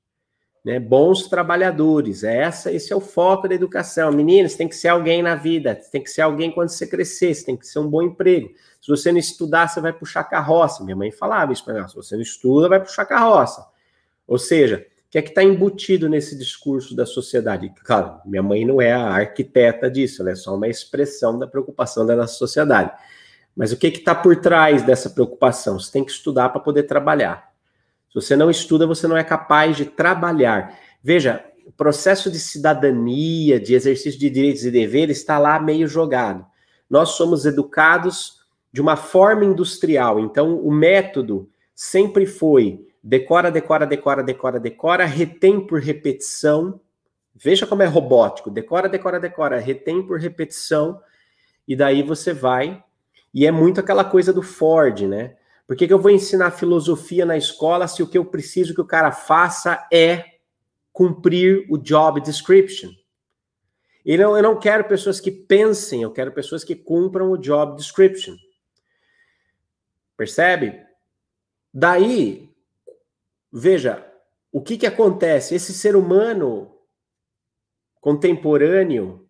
né? 0.66 0.80
Bons 0.80 1.28
trabalhadores. 1.28 2.24
É 2.24 2.38
essa, 2.38 2.72
esse 2.72 2.92
é 2.92 2.96
o 2.96 3.02
foco 3.02 3.48
da 3.48 3.56
educação. 3.56 4.12
Meninos, 4.12 4.56
tem 4.56 4.68
que 4.68 4.76
ser 4.76 4.88
alguém 4.88 5.22
na 5.22 5.36
vida, 5.36 5.76
tem 5.92 6.02
que 6.02 6.10
ser 6.10 6.22
alguém 6.22 6.52
quando 6.52 6.70
você 6.70 6.88
crescer, 6.88 7.36
tem 7.44 7.58
que 7.58 7.68
ser 7.68 7.80
um 7.80 7.88
bom 7.90 8.02
emprego. 8.02 8.50
Se 8.82 8.90
você 8.90 9.12
não 9.12 9.20
estudar, 9.20 9.68
você 9.68 9.80
vai 9.82 9.94
puxar 9.94 10.24
carroça. 10.24 10.84
Minha 10.84 10.96
mãe 10.96 11.12
falava 11.12 11.54
isso 11.54 11.64
para 11.64 11.74
mim, 11.74 11.88
se 11.88 11.96
você 11.96 12.16
não 12.16 12.24
estuda, 12.24 12.70
vai 12.70 12.80
puxar 12.80 13.06
carroça. 13.06 13.66
Ou 14.28 14.38
seja, 14.38 14.86
o 15.08 15.10
que 15.12 15.18
é 15.18 15.22
que 15.22 15.30
está 15.30 15.44
embutido 15.44 16.10
nesse 16.10 16.38
discurso 16.38 16.96
da 16.96 17.06
sociedade? 17.06 17.72
Claro, 17.84 18.20
minha 18.26 18.42
mãe 18.42 18.66
não 18.66 18.82
é 18.82 18.92
a 18.94 19.10
arquiteta 19.10 19.92
disso, 19.92 20.22
ela 20.22 20.32
é 20.32 20.36
só 20.36 20.56
uma 20.56 20.68
expressão 20.68 21.38
da 21.38 21.46
preocupação 21.46 22.06
da 22.06 22.16
nossa 22.16 22.34
sociedade. 22.34 22.92
Mas 23.56 23.72
o 23.72 23.78
que 23.78 23.88
está 23.88 24.16
por 24.16 24.36
trás 24.38 24.82
dessa 24.82 25.10
preocupação? 25.10 25.80
Você 25.80 25.92
tem 25.92 26.04
que 26.04 26.12
estudar 26.12 26.50
para 26.50 26.62
poder 26.62 26.84
trabalhar. 26.84 27.52
Se 28.10 28.16
você 28.16 28.36
não 28.36 28.50
estuda, 28.50 28.88
você 28.88 29.08
não 29.08 29.18
é 29.18 29.24
capaz 29.24 29.78
de 29.78 29.86
trabalhar. 29.86 30.78
Veja, 31.04 31.44
o 31.66 31.72
processo 31.72 32.30
de 32.30 32.40
cidadania, 32.40 33.60
de 33.60 33.74
exercício 33.74 34.20
de 34.20 34.30
direitos 34.30 34.66
e 34.66 34.72
deveres 34.72 35.18
está 35.18 35.38
lá 35.38 35.60
meio 35.60 35.88
jogado. 35.88 36.46
Nós 36.90 37.10
somos 37.10 37.46
educados 37.46 38.42
de 38.72 38.82
uma 38.82 38.96
forma 38.96 39.46
industrial, 39.46 40.20
então 40.20 40.58
o 40.58 40.72
método 40.72 41.50
sempre 41.76 42.26
foi 42.26 42.88
decora, 43.04 43.52
decora, 43.52 43.86
decora, 43.86 44.24
decora, 44.24 44.60
decora, 44.60 45.06
retém 45.06 45.60
por 45.60 45.80
repetição. 45.80 46.80
Veja 47.36 47.68
como 47.68 47.84
é 47.84 47.86
robótico, 47.86 48.50
decora, 48.50 48.88
decora, 48.88 49.20
decora, 49.20 49.60
retém 49.60 50.02
por 50.02 50.20
repetição, 50.20 51.02
e 51.68 51.76
daí 51.76 52.02
você 52.02 52.34
vai. 52.34 52.84
E 53.34 53.46
é 53.46 53.52
muito 53.52 53.80
aquela 53.80 54.04
coisa 54.04 54.32
do 54.32 54.42
Ford, 54.42 55.02
né? 55.02 55.36
Por 55.66 55.76
que, 55.76 55.88
que 55.88 55.94
eu 55.94 56.00
vou 56.00 56.12
ensinar 56.12 56.52
filosofia 56.52 57.26
na 57.26 57.38
escola 57.38 57.88
se 57.88 58.04
o 58.04 58.08
que 58.08 58.18
eu 58.18 58.26
preciso 58.26 58.76
que 58.76 58.82
o 58.82 58.86
cara 58.86 59.12
faça 59.12 59.88
é 59.92 60.26
cumprir 60.92 61.66
o 61.70 61.78
job 61.78 62.22
description? 62.22 62.92
E 64.06 64.18
não, 64.18 64.36
eu 64.36 64.44
não 64.44 64.60
quero 64.60 64.84
pessoas 64.84 65.20
que 65.20 65.32
pensem, 65.32 66.02
eu 66.02 66.12
quero 66.12 66.34
pessoas 66.34 66.64
que 66.64 66.76
cumpram 66.76 67.32
o 67.32 67.38
job 67.38 67.78
description. 67.78 68.36
Percebe? 70.18 70.80
Daí, 71.74 72.54
veja, 73.52 74.06
o 74.52 74.62
que, 74.62 74.78
que 74.78 74.86
acontece? 74.86 75.56
Esse 75.56 75.74
ser 75.74 75.96
humano 75.96 76.78
contemporâneo, 78.00 79.23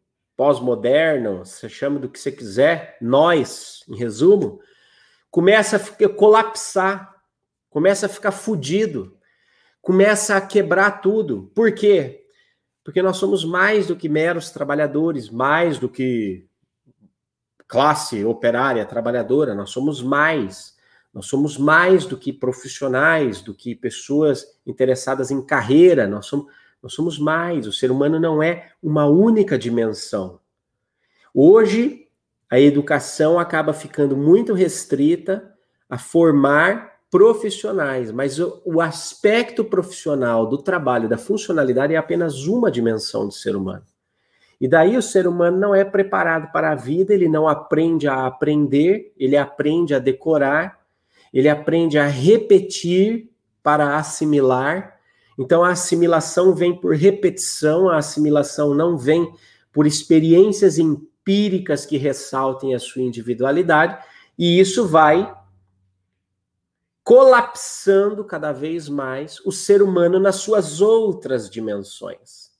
pós-moderno, 0.43 1.45
você 1.45 1.69
chama 1.69 1.97
do 1.97 2.09
que 2.09 2.19
você 2.19 2.29
quiser, 2.29 2.97
nós, 2.99 3.81
em 3.87 3.95
resumo, 3.95 4.59
começa 5.31 5.77
a 5.77 5.79
ficar, 5.79 6.09
colapsar, 6.09 7.15
começa 7.69 8.07
a 8.07 8.09
ficar 8.09 8.33
fudido, 8.33 9.17
começa 9.81 10.35
a 10.35 10.41
quebrar 10.41 10.99
tudo. 10.99 11.49
Por 11.55 11.73
quê? 11.73 12.25
Porque 12.83 13.01
nós 13.01 13.15
somos 13.15 13.45
mais 13.45 13.87
do 13.87 13.95
que 13.95 14.09
meros 14.09 14.49
trabalhadores, 14.49 15.29
mais 15.29 15.79
do 15.79 15.87
que 15.87 16.45
classe 17.65 18.25
operária, 18.25 18.85
trabalhadora, 18.85 19.55
nós 19.55 19.69
somos 19.69 20.01
mais. 20.01 20.75
Nós 21.13 21.25
somos 21.25 21.57
mais 21.57 22.05
do 22.05 22.17
que 22.17 22.33
profissionais, 22.33 23.41
do 23.41 23.53
que 23.53 23.73
pessoas 23.73 24.45
interessadas 24.67 25.31
em 25.31 25.41
carreira, 25.41 26.05
nós 26.05 26.25
somos, 26.25 26.51
nós 26.83 26.93
somos 26.93 27.17
mais. 27.17 27.65
O 27.65 27.71
ser 27.71 27.89
humano 27.89 28.19
não 28.19 28.43
é 28.43 28.71
uma 28.83 29.05
única 29.05 29.57
dimensão. 29.57 30.39
Hoje, 31.33 32.07
a 32.49 32.59
educação 32.59 33.39
acaba 33.39 33.73
ficando 33.73 34.15
muito 34.15 34.53
restrita 34.53 35.51
a 35.89 35.97
formar 35.97 36.93
profissionais, 37.09 38.11
mas 38.11 38.39
o, 38.39 38.61
o, 38.65 38.81
aspecto 38.81 39.63
profissional 39.63 40.47
do 40.47 40.57
trabalho, 40.57 41.07
da 41.07 41.17
funcionalidade, 41.17 41.93
é 41.93 41.97
apenas 41.97 42.47
uma 42.47 42.71
dimensão 42.71 43.27
do 43.27 43.31
ser 43.31 43.55
humano. 43.55 43.83
E 44.59 44.67
daí 44.67 44.97
o 44.97 45.01
ser 45.01 45.27
humano 45.27 45.57
não 45.59 45.75
é 45.75 45.83
preparado 45.85 46.51
para 46.51 46.71
a 46.71 46.75
vida, 46.75 47.13
ele 47.13 47.27
não 47.27 47.47
aprende 47.47 48.07
a 48.07 48.25
aprender, 48.25 49.13
ele 49.17 49.37
aprende 49.37 49.93
a 49.93 49.99
decorar, 49.99 50.79
ele 51.33 51.49
aprende 51.49 51.99
a 51.99 52.07
repetir 52.07 53.29
para 53.61 53.97
assimilar. 53.97 54.92
Então 55.37 55.63
a 55.63 55.71
assimilação 55.71 56.53
vem 56.53 56.79
por 56.79 56.95
repetição, 56.95 57.89
a 57.89 57.97
assimilação 57.97 58.73
não 58.73 58.97
vem 58.97 59.33
por 59.71 59.87
experiências 59.87 60.77
em 60.77 60.97
empíricas 61.23 61.85
que 61.85 61.97
ressaltem 61.97 62.75
a 62.75 62.79
sua 62.79 63.01
individualidade, 63.01 64.03
e 64.37 64.59
isso 64.59 64.85
vai 64.85 65.33
colapsando 67.01 68.23
cada 68.25 68.51
vez 68.51 68.87
mais 68.89 69.39
o 69.45 69.51
ser 69.51 69.81
humano 69.81 70.19
nas 70.19 70.35
suas 70.35 70.81
outras 70.81 71.49
dimensões. 71.49 72.51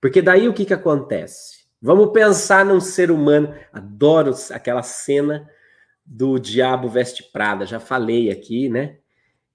Porque 0.00 0.22
daí 0.22 0.48
o 0.48 0.54
que, 0.54 0.64
que 0.64 0.74
acontece? 0.74 1.64
Vamos 1.80 2.12
pensar 2.12 2.64
num 2.64 2.80
ser 2.80 3.10
humano. 3.10 3.54
Adoro 3.72 4.34
aquela 4.50 4.82
cena 4.82 5.48
do 6.04 6.38
Diabo 6.38 6.88
Veste 6.88 7.22
Prada, 7.22 7.66
já 7.66 7.80
falei 7.80 8.30
aqui, 8.30 8.68
né? 8.68 8.98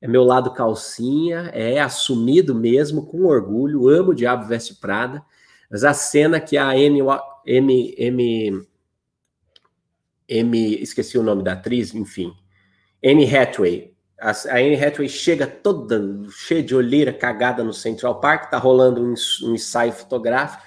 É 0.02 0.08
meu 0.08 0.24
lado 0.24 0.54
calcinha, 0.54 1.50
é 1.54 1.80
assumido 1.80 2.54
mesmo, 2.54 3.06
com 3.06 3.26
orgulho, 3.26 3.88
amo 3.88 4.12
o 4.12 4.16
Diabo 4.16 4.46
Veste 4.46 4.76
Prada. 4.76 5.24
Mas 5.70 5.84
a 5.84 5.94
cena 5.94 6.40
que 6.40 6.58
a 6.58 6.70
Anne, 6.70 7.00
M, 7.46 7.96
M, 7.98 8.68
M, 10.28 10.82
esqueci 10.82 11.18
o 11.18 11.24
nome 11.24 11.44
da 11.44 11.54
atriz, 11.54 11.94
enfim, 11.94 12.34
Anne 13.04 13.26
Hathaway. 13.36 13.94
A, 14.20 14.32
a 14.32 14.58
Anne 14.58 14.76
Hathaway 14.76 15.10
chega 15.10 15.48
toda 15.48 16.02
cheia 16.30 16.64
de 16.64 16.76
olheira, 16.76 17.12
cagada 17.12 17.64
no 17.64 17.74
Central 17.74 18.20
Park, 18.20 18.50
tá 18.50 18.58
rolando 18.58 19.02
um, 19.02 19.14
um 19.44 19.56
ensaio 19.56 19.92
fotográfico, 19.92 20.64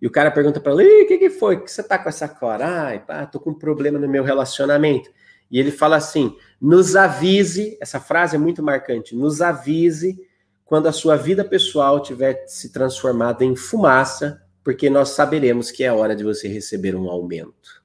e 0.00 0.06
o 0.06 0.10
cara 0.10 0.30
pergunta 0.30 0.60
para 0.60 0.72
ela, 0.72 0.82
o 0.82 1.06
que, 1.06 1.16
que 1.16 1.30
foi? 1.30 1.62
que 1.62 1.70
você 1.70 1.82
tá 1.82 1.98
com 1.98 2.08
essa 2.08 2.28
cora? 2.28 2.86
Ai, 2.86 2.98
pá, 2.98 3.24
tô 3.24 3.38
com 3.38 3.50
um 3.50 3.58
problema 3.58 3.98
no 3.98 4.08
meu 4.08 4.24
relacionamento. 4.24 5.08
E 5.52 5.60
ele 5.60 5.70
fala 5.70 5.96
assim, 5.96 6.34
nos 6.58 6.96
avise, 6.96 7.76
essa 7.80 8.00
frase 8.00 8.34
é 8.34 8.38
muito 8.38 8.62
marcante, 8.62 9.14
nos 9.14 9.42
avise 9.42 10.18
quando 10.64 10.86
a 10.86 10.92
sua 10.92 11.14
vida 11.16 11.44
pessoal 11.44 12.00
tiver 12.00 12.44
se 12.48 12.72
transformado 12.72 13.42
em 13.42 13.54
fumaça 13.54 14.42
porque 14.64 14.88
nós 14.88 15.10
saberemos 15.10 15.70
que 15.70 15.84
é 15.84 15.92
hora 15.92 16.14
de 16.14 16.24
você 16.24 16.48
receber 16.48 16.94
um 16.94 17.08
aumento. 17.10 17.82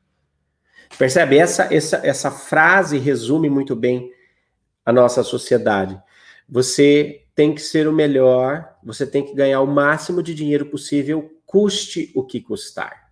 Percebe? 0.98 1.38
Essa, 1.38 1.74
essa, 1.74 1.98
essa 2.04 2.32
frase 2.32 2.98
resume 2.98 3.50
muito 3.50 3.76
bem 3.76 4.12
a 4.86 4.94
nossa 4.94 5.24
sociedade. 5.24 6.00
Você 6.48 7.26
tem 7.36 7.54
que 7.54 7.62
ser 7.62 7.88
o 7.88 7.94
melhor, 7.94 8.78
você 8.84 9.06
tem 9.06 9.26
que 9.26 9.36
ganhar 9.36 9.62
o 9.62 9.68
máximo 9.68 10.24
de 10.24 10.34
dinheiro 10.34 10.68
possível, 10.68 11.30
custe 11.46 12.12
o 12.16 12.24
que 12.24 12.40
custar. 12.40 13.07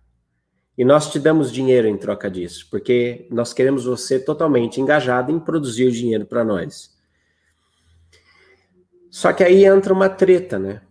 E 0.76 0.84
nós 0.84 1.10
te 1.10 1.18
damos 1.18 1.50
dinheiro 1.50 1.88
em 1.88 1.96
troca 1.96 2.30
disso, 2.30 2.66
porque 2.70 3.26
nós 3.30 3.52
queremos 3.52 3.86
você 3.86 4.18
totalmente 4.18 4.80
engajado 4.80 5.32
em 5.32 5.38
produzir 5.38 5.90
dinheiro 5.90 6.26
para 6.26 6.44
nós. 6.44 6.94
Só 9.10 9.32
que 9.32 9.42
aí 9.42 9.64
entra 9.64 9.94
uma 9.94 10.10
treta, 10.10 10.58
né? 10.58 10.82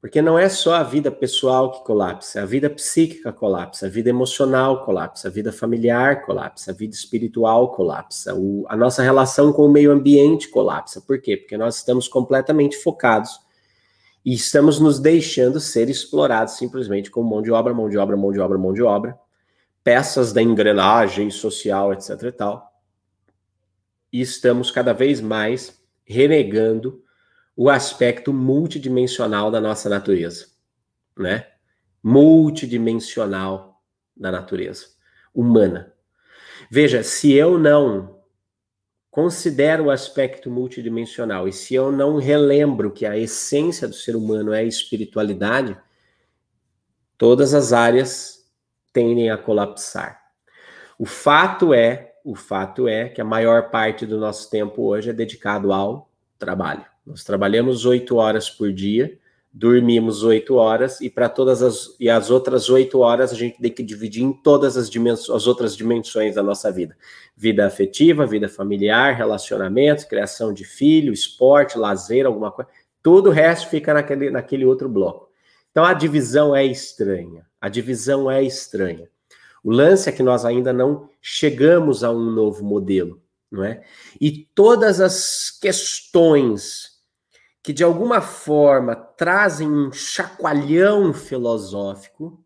Porque 0.00 0.22
não 0.22 0.38
é 0.38 0.48
só 0.48 0.74
a 0.74 0.82
vida 0.82 1.10
pessoal 1.10 1.72
que 1.72 1.84
colapsa, 1.84 2.40
a 2.40 2.46
vida 2.46 2.70
psíquica 2.70 3.32
colapsa, 3.32 3.86
a 3.86 3.88
vida 3.90 4.08
emocional 4.08 4.84
colapsa, 4.84 5.28
a 5.28 5.30
vida 5.30 5.52
familiar 5.52 6.24
colapsa, 6.24 6.70
a 6.70 6.74
vida 6.74 6.94
espiritual 6.94 7.72
colapsa, 7.72 8.34
o, 8.34 8.64
a 8.68 8.76
nossa 8.76 9.02
relação 9.02 9.52
com 9.52 9.66
o 9.66 9.68
meio 9.68 9.90
ambiente 9.90 10.48
colapsa. 10.48 11.00
Por 11.00 11.20
quê? 11.20 11.36
Porque 11.36 11.58
nós 11.58 11.76
estamos 11.76 12.08
completamente 12.08 12.76
focados 12.78 13.40
e 14.24 14.32
estamos 14.32 14.78
nos 14.78 14.98
deixando 14.98 15.60
ser 15.60 15.90
explorados 15.90 16.54
simplesmente 16.54 17.10
como 17.10 17.28
mão 17.28 17.42
de 17.42 17.50
obra, 17.50 17.74
mão 17.74 17.88
de 17.90 17.98
obra, 17.98 18.16
mão 18.16 18.32
de 18.32 18.40
obra, 18.40 18.56
mão 18.56 18.72
de 18.72 18.82
obra, 18.82 19.18
peças 19.86 20.32
da 20.32 20.42
engrenagem 20.42 21.30
social, 21.30 21.92
etc 21.92 22.20
e 22.24 22.32
tal. 22.32 22.82
E 24.12 24.20
estamos 24.20 24.68
cada 24.68 24.92
vez 24.92 25.20
mais 25.20 25.80
renegando 26.04 27.04
o 27.54 27.70
aspecto 27.70 28.32
multidimensional 28.32 29.48
da 29.48 29.60
nossa 29.60 29.88
natureza, 29.88 30.48
né? 31.16 31.46
Multidimensional 32.02 33.80
da 34.16 34.32
natureza 34.32 34.86
humana. 35.32 35.94
Veja, 36.68 37.04
se 37.04 37.32
eu 37.32 37.56
não 37.56 38.18
considero 39.08 39.84
o 39.84 39.90
aspecto 39.92 40.50
multidimensional 40.50 41.46
e 41.46 41.52
se 41.52 41.76
eu 41.76 41.92
não 41.92 42.16
relembro 42.16 42.90
que 42.90 43.06
a 43.06 43.16
essência 43.16 43.86
do 43.86 43.94
ser 43.94 44.16
humano 44.16 44.52
é 44.52 44.58
a 44.58 44.64
espiritualidade, 44.64 45.78
todas 47.16 47.54
as 47.54 47.72
áreas 47.72 48.35
tendem 48.96 49.28
a 49.28 49.36
colapsar. 49.36 50.22
O 50.98 51.04
fato 51.04 51.74
é, 51.74 52.14
o 52.24 52.34
fato 52.34 52.88
é 52.88 53.10
que 53.10 53.20
a 53.20 53.24
maior 53.26 53.68
parte 53.68 54.06
do 54.06 54.16
nosso 54.16 54.48
tempo 54.48 54.84
hoje 54.84 55.10
é 55.10 55.12
dedicado 55.12 55.70
ao 55.70 56.08
trabalho. 56.38 56.82
Nós 57.04 57.22
trabalhamos 57.22 57.84
oito 57.84 58.16
horas 58.16 58.48
por 58.48 58.72
dia, 58.72 59.18
dormimos 59.52 60.24
oito 60.24 60.54
horas 60.54 60.98
e 61.02 61.10
para 61.10 61.28
todas 61.28 61.62
as 61.62 61.94
e 62.00 62.08
as 62.08 62.30
outras 62.30 62.70
oito 62.70 63.00
horas 63.00 63.32
a 63.32 63.34
gente 63.34 63.60
tem 63.60 63.70
que 63.70 63.82
dividir 63.82 64.22
em 64.22 64.32
todas 64.32 64.78
as 64.78 64.88
dimensões, 64.88 65.36
as 65.36 65.46
outras 65.46 65.76
dimensões 65.76 66.34
da 66.34 66.42
nossa 66.42 66.72
vida: 66.72 66.96
vida 67.36 67.66
afetiva, 67.66 68.24
vida 68.24 68.48
familiar, 68.48 69.14
relacionamentos, 69.14 70.04
criação 70.04 70.54
de 70.54 70.64
filho, 70.64 71.12
esporte, 71.12 71.76
lazer, 71.76 72.24
alguma 72.24 72.50
coisa. 72.50 72.70
Todo 73.02 73.26
o 73.26 73.32
resto 73.32 73.68
fica 73.68 73.92
naquele, 73.92 74.30
naquele 74.30 74.64
outro 74.64 74.88
bloco. 74.88 75.25
Então 75.76 75.84
a 75.84 75.92
divisão 75.92 76.56
é 76.56 76.64
estranha. 76.64 77.44
A 77.60 77.68
divisão 77.68 78.30
é 78.30 78.42
estranha. 78.42 79.10
O 79.62 79.70
lance 79.70 80.08
é 80.08 80.12
que 80.12 80.22
nós 80.22 80.46
ainda 80.46 80.72
não 80.72 81.10
chegamos 81.20 82.02
a 82.02 82.10
um 82.10 82.30
novo 82.30 82.64
modelo, 82.64 83.20
não 83.52 83.62
é? 83.62 83.84
E 84.18 84.48
todas 84.54 85.02
as 85.02 85.50
questões 85.50 87.02
que 87.62 87.74
de 87.74 87.84
alguma 87.84 88.22
forma 88.22 88.96
trazem 88.96 89.70
um 89.70 89.92
chacoalhão 89.92 91.12
filosófico, 91.12 92.42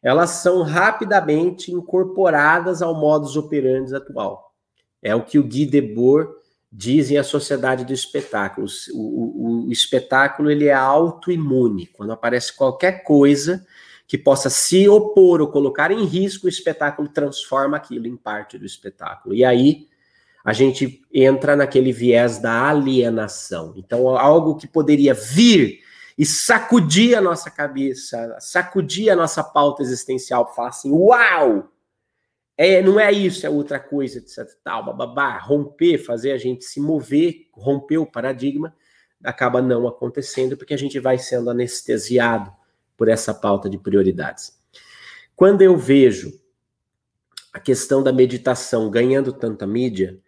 elas 0.00 0.30
são 0.30 0.62
rapidamente 0.62 1.72
incorporadas 1.72 2.82
ao 2.82 2.94
modus 2.94 3.36
operandi 3.36 3.92
atual. 3.96 4.54
É 5.02 5.12
o 5.12 5.24
que 5.24 5.40
o 5.40 5.42
Guy 5.42 5.66
Debord 5.66 6.32
diz 6.76 7.08
em 7.10 7.16
A 7.16 7.22
Sociedade 7.22 7.84
do 7.84 7.92
Espetáculo. 7.92 8.66
O, 8.92 8.98
o, 8.98 9.68
o 9.68 9.72
espetáculo 9.72 10.50
ele 10.50 10.66
é 10.66 10.74
autoimune. 10.74 11.86
Quando 11.86 12.12
aparece 12.12 12.52
qualquer 12.52 13.04
coisa 13.04 13.64
que 14.08 14.18
possa 14.18 14.50
se 14.50 14.88
opor 14.88 15.40
ou 15.40 15.48
colocar 15.48 15.92
em 15.92 16.04
risco, 16.04 16.46
o 16.46 16.48
espetáculo 16.48 17.08
transforma 17.08 17.76
aquilo 17.76 18.08
em 18.08 18.16
parte 18.16 18.58
do 18.58 18.66
espetáculo. 18.66 19.34
E 19.34 19.44
aí 19.44 19.86
a 20.44 20.52
gente 20.52 21.00
entra 21.12 21.54
naquele 21.54 21.92
viés 21.92 22.38
da 22.38 22.68
alienação. 22.68 23.72
Então, 23.76 24.08
algo 24.08 24.56
que 24.56 24.66
poderia 24.66 25.14
vir 25.14 25.78
e 26.18 26.26
sacudir 26.26 27.16
a 27.16 27.20
nossa 27.20 27.50
cabeça, 27.50 28.36
sacudir 28.40 29.10
a 29.10 29.16
nossa 29.16 29.42
pauta 29.42 29.82
existencial, 29.82 30.52
falar 30.54 30.68
assim: 30.68 30.90
uau! 30.90 31.70
É, 32.56 32.80
não 32.80 33.00
é 33.00 33.10
isso, 33.10 33.44
é 33.46 33.50
outra 33.50 33.80
coisa, 33.80 34.18
etc. 34.18 34.46
Tal, 34.62 34.84
bababá, 34.84 35.38
romper, 35.38 35.98
fazer 35.98 36.32
a 36.32 36.38
gente 36.38 36.64
se 36.64 36.80
mover, 36.80 37.48
romper 37.52 37.98
o 37.98 38.06
paradigma, 38.06 38.74
acaba 39.22 39.60
não 39.60 39.88
acontecendo, 39.88 40.56
porque 40.56 40.74
a 40.74 40.78
gente 40.78 41.00
vai 41.00 41.18
sendo 41.18 41.50
anestesiado 41.50 42.52
por 42.96 43.08
essa 43.08 43.34
pauta 43.34 43.68
de 43.68 43.78
prioridades. 43.78 44.56
Quando 45.34 45.62
eu 45.62 45.76
vejo 45.76 46.32
a 47.52 47.58
questão 47.58 48.02
da 48.02 48.12
meditação 48.12 48.88
ganhando 48.90 49.32
tanta 49.32 49.66
mídia, 49.66 50.20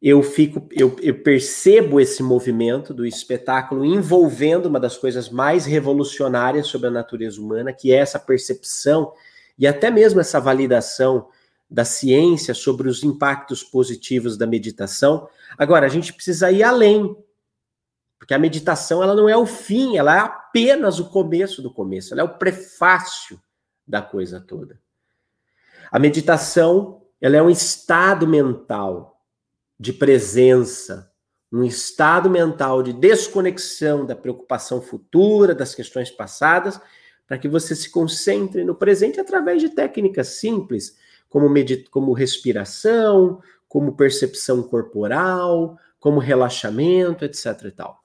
eu 0.00 0.22
fico, 0.22 0.68
eu, 0.70 0.94
eu, 1.00 1.20
percebo 1.22 1.98
esse 1.98 2.22
movimento 2.22 2.92
do 2.92 3.06
espetáculo 3.06 3.84
envolvendo 3.84 4.66
uma 4.66 4.78
das 4.78 4.96
coisas 4.96 5.30
mais 5.30 5.64
revolucionárias 5.64 6.66
sobre 6.66 6.88
a 6.88 6.92
natureza 6.92 7.40
humana, 7.40 7.72
que 7.72 7.92
é 7.92 7.96
essa 7.96 8.18
percepção 8.18 9.12
e 9.58 9.66
até 9.66 9.90
mesmo 9.90 10.20
essa 10.20 10.38
validação 10.38 11.28
da 11.68 11.84
ciência 11.84 12.54
sobre 12.54 12.88
os 12.88 13.02
impactos 13.02 13.62
positivos 13.62 14.36
da 14.36 14.46
meditação. 14.46 15.28
Agora, 15.58 15.86
a 15.86 15.88
gente 15.88 16.12
precisa 16.12 16.50
ir 16.50 16.62
além, 16.62 17.16
porque 18.18 18.34
a 18.34 18.38
meditação 18.38 19.02
ela 19.02 19.14
não 19.14 19.28
é 19.28 19.36
o 19.36 19.46
fim, 19.46 19.96
ela 19.96 20.14
é 20.14 20.20
apenas 20.20 20.98
o 20.98 21.10
começo 21.10 21.60
do 21.60 21.72
começo, 21.72 22.14
ela 22.14 22.22
é 22.22 22.24
o 22.24 22.38
prefácio 22.38 23.40
da 23.86 24.00
coisa 24.00 24.40
toda. 24.40 24.80
A 25.90 25.98
meditação 25.98 27.02
ela 27.20 27.36
é 27.36 27.42
um 27.42 27.50
estado 27.50 28.26
mental 28.26 29.20
de 29.78 29.92
presença, 29.92 31.10
um 31.52 31.64
estado 31.64 32.28
mental 32.28 32.82
de 32.82 32.92
desconexão 32.92 34.04
da 34.04 34.16
preocupação 34.16 34.80
futura, 34.80 35.54
das 35.54 35.74
questões 35.74 36.10
passadas, 36.10 36.80
para 37.26 37.38
que 37.38 37.48
você 37.48 37.74
se 37.74 37.90
concentre 37.90 38.64
no 38.64 38.74
presente 38.74 39.20
através 39.20 39.60
de 39.60 39.70
técnicas 39.70 40.28
simples, 40.28 40.96
como, 41.28 41.48
como 41.90 42.12
respiração, 42.12 43.40
como 43.68 43.96
percepção 43.96 44.62
corporal, 44.62 45.76
como 45.98 46.20
relaxamento, 46.20 47.24
etc. 47.24 47.64
e 47.64 47.70
tal. 47.70 48.00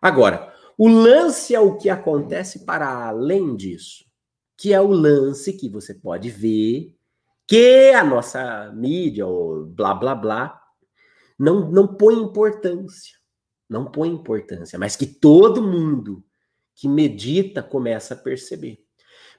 Agora, 0.00 0.52
o 0.76 0.88
lance 0.88 1.54
é 1.54 1.60
o 1.60 1.76
que 1.76 1.90
acontece 1.90 2.64
para 2.64 3.08
além 3.08 3.56
disso, 3.56 4.04
que 4.56 4.72
é 4.72 4.80
o 4.80 4.88
lance 4.88 5.52
que 5.52 5.68
você 5.68 5.94
pode 5.94 6.30
ver 6.30 6.96
que 7.46 7.90
a 7.90 8.02
nossa 8.02 8.72
mídia, 8.72 9.26
ou 9.26 9.66
blá 9.66 9.92
blá 9.94 10.14
blá, 10.14 10.62
não, 11.38 11.70
não 11.70 11.86
põe 11.86 12.14
importância. 12.14 13.18
Não 13.68 13.90
põe 13.90 14.08
importância, 14.08 14.78
mas 14.78 14.96
que 14.96 15.06
todo 15.06 15.62
mundo 15.62 16.22
que 16.74 16.88
medita 16.88 17.62
começa 17.62 18.14
a 18.14 18.16
perceber. 18.16 18.78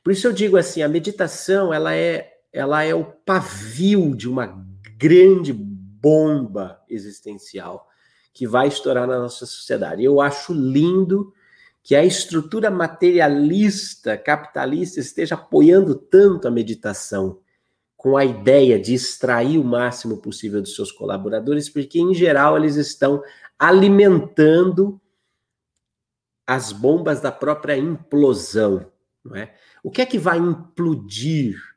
Por 0.04 0.12
isso 0.12 0.28
eu 0.28 0.34
digo 0.34 0.58
assim, 0.58 0.82
a 0.82 0.88
meditação, 0.88 1.74
ela 1.74 1.95
é, 1.95 2.33
ela 2.54 2.84
é 2.84 2.94
o 2.94 3.04
pavio 3.04 4.16
de 4.16 4.30
uma 4.30 4.63
grande 4.96 5.52
bomba 5.52 6.80
existencial 6.88 7.89
que 8.32 8.48
vai 8.48 8.68
estourar 8.68 9.08
na 9.08 9.18
nossa 9.20 9.46
sociedade. 9.46 10.04
Eu 10.04 10.22
acho 10.22 10.54
lindo 10.54 11.34
que 11.82 11.96
a 11.96 12.06
estrutura 12.06 12.70
materialista, 12.70 14.16
capitalista, 14.18 15.00
esteja 15.00 15.36
apoiando 15.36 15.96
tanto 15.96 16.48
a 16.48 16.52
meditação, 16.52 17.39
com 17.98 18.18
a 18.18 18.26
ideia 18.26 18.80
de 18.80 18.94
extrair 18.94 19.58
o 19.58 19.63
máximo 19.63 20.18
possível 20.18 20.62
dos 20.62 20.76
seus 20.76 20.92
colaboradores, 20.92 21.70
porque, 21.70 22.00
em 22.00 22.13
geral, 22.13 22.58
eles 22.58 22.76
estão 22.76 23.24
alimentando 23.58 25.00
as 26.46 26.74
bombas 26.74 27.22
da 27.22 27.32
própria 27.32 27.78
implosão. 27.78 28.92
Não 29.24 29.38
é? 29.38 29.56
O 29.82 29.89
que 29.89 30.02
é 30.02 30.06
que 30.06 30.20
vai 30.20 30.38
implodir 30.38 31.72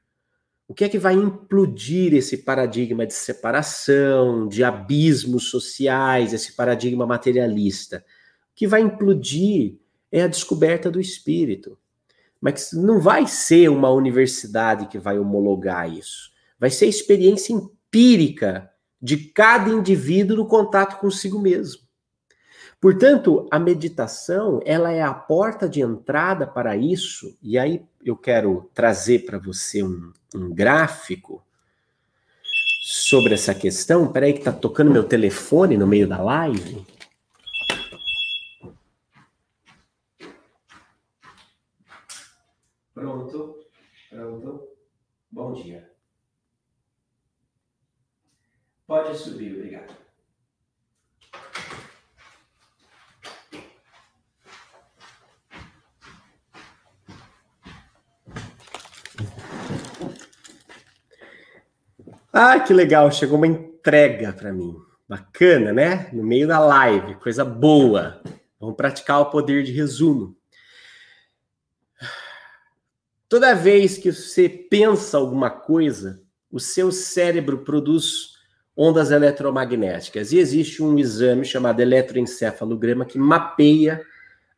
o 0.69 0.75
que 0.75 0.85
é 0.85 0.89
que 0.89 0.99
vai 0.99 1.15
implodir 1.15 2.13
esse 2.13 2.39
paradigma 2.39 3.07
de 3.07 3.15
separação, 3.15 4.49
de 4.49 4.65
abismos 4.65 5.49
sociais, 5.49 6.33
esse 6.33 6.55
paradigma 6.55 7.07
materialista? 7.07 8.05
O 8.51 8.55
que 8.55 8.67
vai 8.67 8.81
implodir 8.81 9.77
é 10.11 10.23
a 10.23 10.29
descoberta 10.29 10.91
do 10.91 11.01
espírito. 11.01 11.79
Mas 12.41 12.73
não 12.73 13.01
vai 13.01 13.27
ser 13.27 13.69
uma 13.69 13.91
universidade 13.91 14.89
que 14.89 14.99
vai 14.99 15.19
homologar 15.19 15.91
isso. 15.93 16.33
Vai 16.59 16.71
ser 16.71 16.87
experiência 16.87 17.53
empírica 17.53 18.71
de 19.01 19.17
cada 19.17 19.71
indivíduo 19.71 20.37
no 20.37 20.49
contato 20.49 20.99
consigo 20.99 21.39
mesmo. 21.39 21.86
Portanto, 22.87 23.49
a 23.51 23.59
meditação, 23.59 24.61
ela 24.65 24.93
é 24.93 25.03
a 25.03 25.13
porta 25.13 25.69
de 25.69 25.81
entrada 25.81 26.47
para 26.47 26.77
isso, 26.77 27.37
e 27.43 27.59
aí 27.59 27.85
eu 28.05 28.17
quero 28.17 28.71
trazer 28.73 29.27
para 29.27 29.41
você 29.41 29.83
um, 29.83 30.13
um, 30.33 30.55
gráfico 30.55 31.45
sobre 32.85 33.35
essa 33.35 33.53
questão. 33.53 34.13
Peraí 34.13 34.35
que 34.35 34.45
tá 34.45 34.53
tocando 34.53 34.93
meu 34.93 35.03
telefone 35.03 35.77
no 35.77 35.85
meio 35.85 36.09
da 36.09 36.23
live. 36.23 36.87
Pronto, 42.95 43.67
pronto. 44.09 44.69
Bom 45.29 45.55
dia. 45.55 45.91
Pode 48.87 49.19
subir, 49.19 49.57
obrigado. 49.57 50.06
Ah, 62.39 62.61
que 62.61 62.75
legal, 62.75 63.11
chegou 63.11 63.39
uma 63.39 63.47
entrega 63.47 64.31
para 64.31 64.53
mim. 64.53 64.77
Bacana, 65.09 65.73
né? 65.73 66.11
No 66.13 66.23
meio 66.23 66.47
da 66.47 66.59
live, 66.59 67.15
coisa 67.15 67.43
boa. 67.47 68.23
Vamos 68.61 68.77
praticar 68.77 69.23
o 69.23 69.31
poder 69.31 69.63
de 69.63 69.73
resumo. 69.73 70.37
Toda 73.27 73.55
vez 73.55 73.97
que 73.97 74.13
você 74.13 74.51
pensa 74.51 75.17
alguma 75.17 75.49
coisa, 75.49 76.23
o 76.53 76.61
seu 76.61 76.93
cérebro 76.93 77.65
produz 77.65 78.33
ondas 78.77 79.11
eletromagnéticas. 79.11 80.31
E 80.31 80.39
existe 80.39 80.83
um 80.83 80.99
exame 80.99 81.43
chamado 81.43 81.81
eletroencefalograma 81.81 83.07
que 83.07 83.19
mapeia 83.19 84.05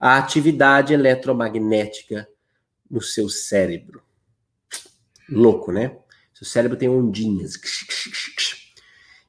a 0.01 0.19
atividade 0.19 0.93
eletromagnética 0.93 2.29
no 2.91 3.01
seu 3.01 3.29
cérebro. 3.29 4.03
Louco, 5.31 5.71
né? 5.71 5.97
Seu 6.38 6.46
cérebro 6.46 6.77
tem 6.77 6.88
ondinhas. 6.88 7.55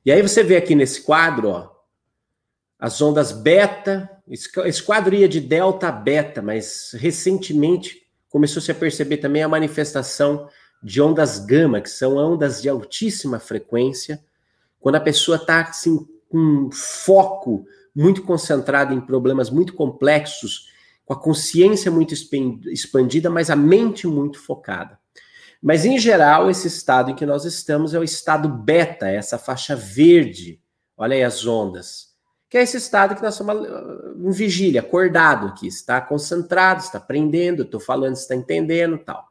E 0.05 0.11
aí 0.11 0.21
você 0.21 0.43
vê 0.43 0.57
aqui 0.57 0.75
nesse 0.75 1.01
quadro, 1.01 1.49
ó, 1.49 1.71
as 2.77 3.01
ondas 3.01 3.31
beta. 3.31 4.07
Esse 4.27 4.83
quadro 4.83 5.15
ia 5.15 5.27
de 5.27 5.41
delta 5.41 5.87
a 5.87 5.91
beta, 5.91 6.39
mas 6.39 6.91
recentemente 6.93 8.03
começou 8.29 8.61
-se 8.61 8.71
a 8.71 8.75
perceber 8.75 9.17
também 9.17 9.41
a 9.41 9.47
manifestação 9.47 10.47
de 10.83 11.01
ondas 11.01 11.39
gama, 11.39 11.81
que 11.81 11.89
são 11.89 12.15
ondas 12.15 12.61
de 12.61 12.69
altíssima 12.69 13.39
frequência, 13.39 14.23
quando 14.79 14.95
a 14.95 15.01
pessoa 15.01 15.37
está 15.37 15.61
assim, 15.61 16.07
com 16.29 16.37
um 16.37 16.71
foco 16.71 17.65
muito 17.93 18.21
concentrado 18.21 18.93
em 18.93 19.01
problemas 19.01 19.49
muito 19.49 19.73
complexos, 19.73 20.69
com 21.05 21.13
a 21.13 21.19
consciência 21.19 21.89
muito 21.89 22.13
expandida, 22.13 23.31
mas 23.31 23.49
a 23.49 23.55
mente 23.55 24.05
muito 24.05 24.39
focada. 24.39 24.98
Mas, 25.61 25.85
em 25.85 25.99
geral, 25.99 26.49
esse 26.49 26.67
estado 26.67 27.11
em 27.11 27.15
que 27.15 27.25
nós 27.25 27.43
estamos 27.45 27.93
é 27.93 27.99
o 27.99 28.03
estado 28.03 28.47
beta, 28.47 29.09
essa 29.09 29.37
faixa 29.37 29.75
verde. 29.75 30.61
Olha 30.97 31.15
aí 31.15 31.23
as 31.23 31.45
ondas. 31.45 32.09
que 32.49 32.57
é 32.57 32.63
esse 32.63 32.77
estado 32.77 33.15
que 33.15 33.21
nós 33.21 33.35
somos 33.35 33.55
em 34.17 34.31
vigília, 34.31 34.81
acordado 34.81 35.47
aqui, 35.47 35.67
está 35.67 36.01
concentrado, 36.01 36.81
está 36.81 36.97
aprendendo, 36.97 37.61
estou 37.61 37.79
falando, 37.79 38.15
está 38.15 38.35
entendendo 38.35 38.97
tal. 38.97 39.27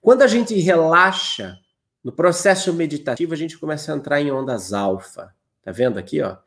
Quando 0.00 0.22
a 0.22 0.26
gente 0.26 0.58
relaxa 0.58 1.56
no 2.02 2.10
processo 2.10 2.72
meditativo, 2.72 3.32
a 3.32 3.36
gente 3.36 3.56
começa 3.56 3.92
a 3.92 3.96
entrar 3.96 4.20
em 4.20 4.32
ondas 4.32 4.72
alfa. 4.72 5.32
Tá 5.62 5.70
vendo 5.70 5.98
aqui, 5.98 6.20
ó? 6.20 6.38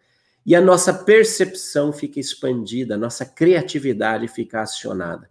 E 0.45 0.55
a 0.55 0.59
nossa 0.59 0.93
percepção 0.93 1.93
fica 1.93 2.19
expandida, 2.19 2.95
a 2.95 2.97
nossa 2.97 3.25
criatividade 3.25 4.27
fica 4.27 4.61
acionada. 4.61 5.29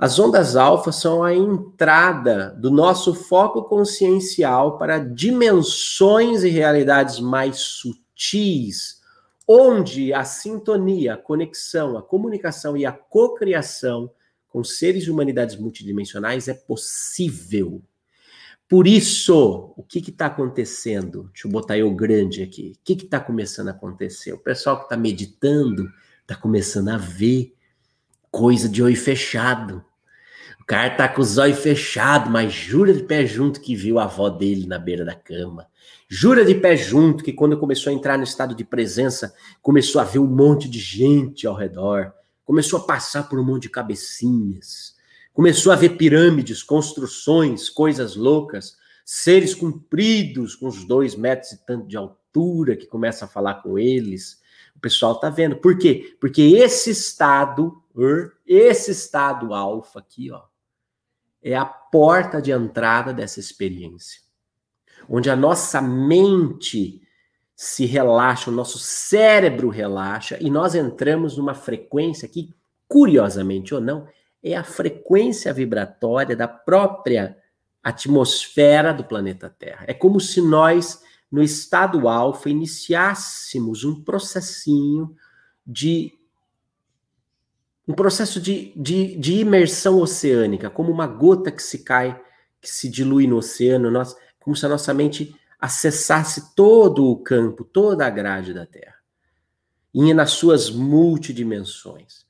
As 0.00 0.18
ondas 0.18 0.56
alfa 0.56 0.90
são 0.90 1.22
a 1.22 1.34
entrada 1.34 2.56
do 2.58 2.70
nosso 2.70 3.12
foco 3.12 3.64
consciencial 3.64 4.78
para 4.78 4.98
dimensões 4.98 6.42
e 6.42 6.48
realidades 6.48 7.20
mais 7.20 7.58
sutis, 7.58 9.02
onde 9.46 10.10
a 10.14 10.24
sintonia, 10.24 11.12
a 11.12 11.16
conexão, 11.18 11.98
a 11.98 12.02
comunicação 12.02 12.78
e 12.78 12.86
a 12.86 12.92
cocriação 12.92 14.10
com 14.48 14.64
seres 14.64 15.04
e 15.04 15.10
humanidades 15.10 15.56
multidimensionais 15.56 16.48
é 16.48 16.54
possível. 16.54 17.82
Por 18.66 18.86
isso, 18.86 19.74
o 19.76 19.82
que 19.82 19.98
está 19.98 20.26
acontecendo? 20.26 21.28
Deixa 21.30 21.46
eu 21.46 21.52
botar 21.52 21.76
eu 21.76 21.94
grande 21.94 22.42
aqui. 22.42 22.72
O 22.74 22.84
que 22.84 22.94
está 22.94 23.20
começando 23.20 23.68
a 23.68 23.72
acontecer? 23.72 24.32
O 24.32 24.38
pessoal 24.38 24.78
que 24.78 24.84
está 24.84 24.96
meditando 24.96 25.92
está 26.22 26.34
começando 26.34 26.88
a 26.88 26.96
ver 26.96 27.54
coisa 28.30 28.66
de 28.66 28.82
olho 28.82 28.96
fechado. 28.96 29.84
Cara 30.70 30.88
tá 30.94 31.08
com 31.08 31.20
os 31.20 31.36
olhos 31.36 31.58
fechados, 31.58 32.30
mas 32.30 32.52
jura 32.52 32.94
de 32.94 33.02
pé 33.02 33.26
junto 33.26 33.60
que 33.60 33.74
viu 33.74 33.98
a 33.98 34.04
avó 34.04 34.30
dele 34.30 34.68
na 34.68 34.78
beira 34.78 35.04
da 35.04 35.16
cama. 35.16 35.66
Jura 36.08 36.44
de 36.44 36.54
pé 36.54 36.76
junto 36.76 37.24
que 37.24 37.32
quando 37.32 37.58
começou 37.58 37.90
a 37.90 37.92
entrar 37.92 38.16
no 38.16 38.22
estado 38.22 38.54
de 38.54 38.62
presença, 38.62 39.34
começou 39.60 40.00
a 40.00 40.04
ver 40.04 40.20
um 40.20 40.28
monte 40.28 40.70
de 40.70 40.78
gente 40.78 41.44
ao 41.44 41.56
redor, 41.56 42.12
começou 42.44 42.78
a 42.78 42.84
passar 42.84 43.28
por 43.28 43.40
um 43.40 43.44
monte 43.44 43.62
de 43.62 43.70
cabecinhas, 43.70 44.94
começou 45.32 45.72
a 45.72 45.74
ver 45.74 45.96
pirâmides, 45.96 46.62
construções, 46.62 47.68
coisas 47.68 48.14
loucas, 48.14 48.76
seres 49.04 49.56
compridos 49.56 50.54
com 50.54 50.68
uns 50.68 50.84
dois 50.84 51.16
metros 51.16 51.50
e 51.50 51.66
tanto 51.66 51.88
de 51.88 51.96
altura 51.96 52.76
que 52.76 52.86
começa 52.86 53.24
a 53.24 53.28
falar 53.28 53.54
com 53.54 53.76
eles. 53.76 54.40
O 54.76 54.78
pessoal 54.78 55.18
tá 55.18 55.28
vendo. 55.30 55.56
Por 55.56 55.76
quê? 55.76 56.16
Porque 56.20 56.42
esse 56.42 56.90
estado, 56.90 57.82
esse 58.46 58.92
estado 58.92 59.52
alfa 59.52 59.98
aqui, 59.98 60.30
ó, 60.30 60.48
é 61.42 61.56
a 61.56 61.64
porta 61.64 62.40
de 62.40 62.50
entrada 62.50 63.12
dessa 63.12 63.40
experiência 63.40 64.30
onde 65.08 65.28
a 65.28 65.34
nossa 65.34 65.82
mente 65.82 67.02
se 67.56 67.84
relaxa, 67.84 68.48
o 68.48 68.54
nosso 68.54 68.78
cérebro 68.78 69.68
relaxa 69.68 70.38
e 70.40 70.48
nós 70.48 70.74
entramos 70.76 71.36
numa 71.36 71.52
frequência 71.52 72.28
que, 72.28 72.54
curiosamente 72.88 73.74
ou 73.74 73.80
não, 73.80 74.06
é 74.42 74.56
a 74.56 74.64
frequência 74.64 75.52
vibratória 75.52 76.34
da 76.36 76.46
própria 76.48 77.36
atmosfera 77.82 78.94
do 78.94 79.04
planeta 79.04 79.50
Terra. 79.50 79.84
É 79.86 79.92
como 79.92 80.20
se 80.20 80.40
nós, 80.40 81.02
no 81.30 81.42
estado 81.42 82.08
alfa, 82.08 82.48
iniciássemos 82.48 83.84
um 83.84 84.02
processinho 84.02 85.14
de. 85.66 86.12
Um 87.86 87.94
processo 87.94 88.40
de, 88.40 88.72
de, 88.76 89.16
de 89.16 89.40
imersão 89.40 89.98
oceânica, 89.98 90.70
como 90.70 90.92
uma 90.92 91.06
gota 91.06 91.50
que 91.50 91.62
se 91.62 91.78
cai, 91.78 92.20
que 92.60 92.70
se 92.70 92.88
dilui 92.88 93.26
no 93.26 93.36
oceano. 93.36 93.90
Nós 93.90 94.14
como 94.40 94.56
se 94.56 94.66
a 94.66 94.68
nossa 94.68 94.92
mente 94.92 95.36
acessasse 95.60 96.54
todo 96.54 97.06
o 97.06 97.16
campo, 97.16 97.62
toda 97.62 98.06
a 98.06 98.10
grade 98.10 98.54
da 98.54 98.64
Terra, 98.64 98.96
e 99.92 100.14
nas 100.14 100.32
suas 100.32 100.70
multidimensões. 100.70 102.26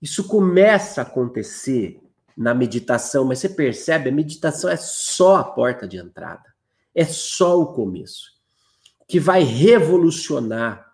Isso 0.00 0.24
começa 0.24 1.00
a 1.00 1.04
acontecer 1.04 2.00
na 2.36 2.54
meditação, 2.54 3.24
mas 3.24 3.40
você 3.40 3.48
percebe, 3.48 4.08
a 4.08 4.12
meditação 4.12 4.70
é 4.70 4.76
só 4.76 5.36
a 5.36 5.44
porta 5.44 5.86
de 5.86 5.96
entrada, 5.96 6.54
é 6.94 7.04
só 7.04 7.60
o 7.60 7.72
começo. 7.72 8.32
Que 9.06 9.18
vai 9.20 9.42
revolucionar 9.42 10.91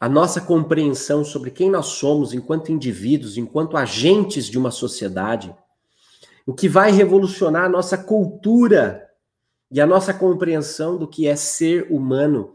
a 0.00 0.08
nossa 0.08 0.40
compreensão 0.40 1.24
sobre 1.24 1.50
quem 1.50 1.70
nós 1.70 1.86
somos 1.86 2.34
enquanto 2.34 2.72
indivíduos, 2.72 3.36
enquanto 3.36 3.76
agentes 3.76 4.46
de 4.46 4.58
uma 4.58 4.70
sociedade, 4.70 5.54
o 6.46 6.52
que 6.52 6.68
vai 6.68 6.90
revolucionar 6.90 7.64
a 7.64 7.68
nossa 7.68 7.96
cultura 7.96 9.08
e 9.70 9.80
a 9.80 9.86
nossa 9.86 10.12
compreensão 10.12 10.98
do 10.98 11.08
que 11.08 11.26
é 11.26 11.36
ser 11.36 11.90
humano 11.90 12.54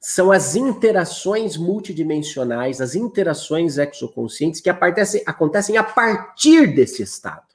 são 0.00 0.30
as 0.30 0.54
interações 0.54 1.56
multidimensionais, 1.56 2.80
as 2.80 2.94
interações 2.94 3.78
exoconscientes 3.78 4.60
que 4.60 4.70
acontecem, 4.70 5.22
acontecem 5.26 5.76
a 5.76 5.82
partir 5.82 6.74
desse 6.74 7.02
estado. 7.02 7.46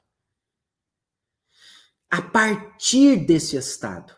A 2.10 2.22
partir 2.22 3.16
desse 3.16 3.56
estado. 3.56 4.14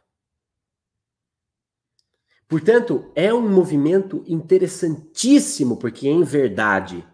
Portanto, 2.48 3.10
é 3.14 3.34
um 3.34 3.48
movimento 3.48 4.22
interessantíssimo, 4.26 5.76
porque 5.76 6.08
em 6.08 6.22
verdade 6.22 7.06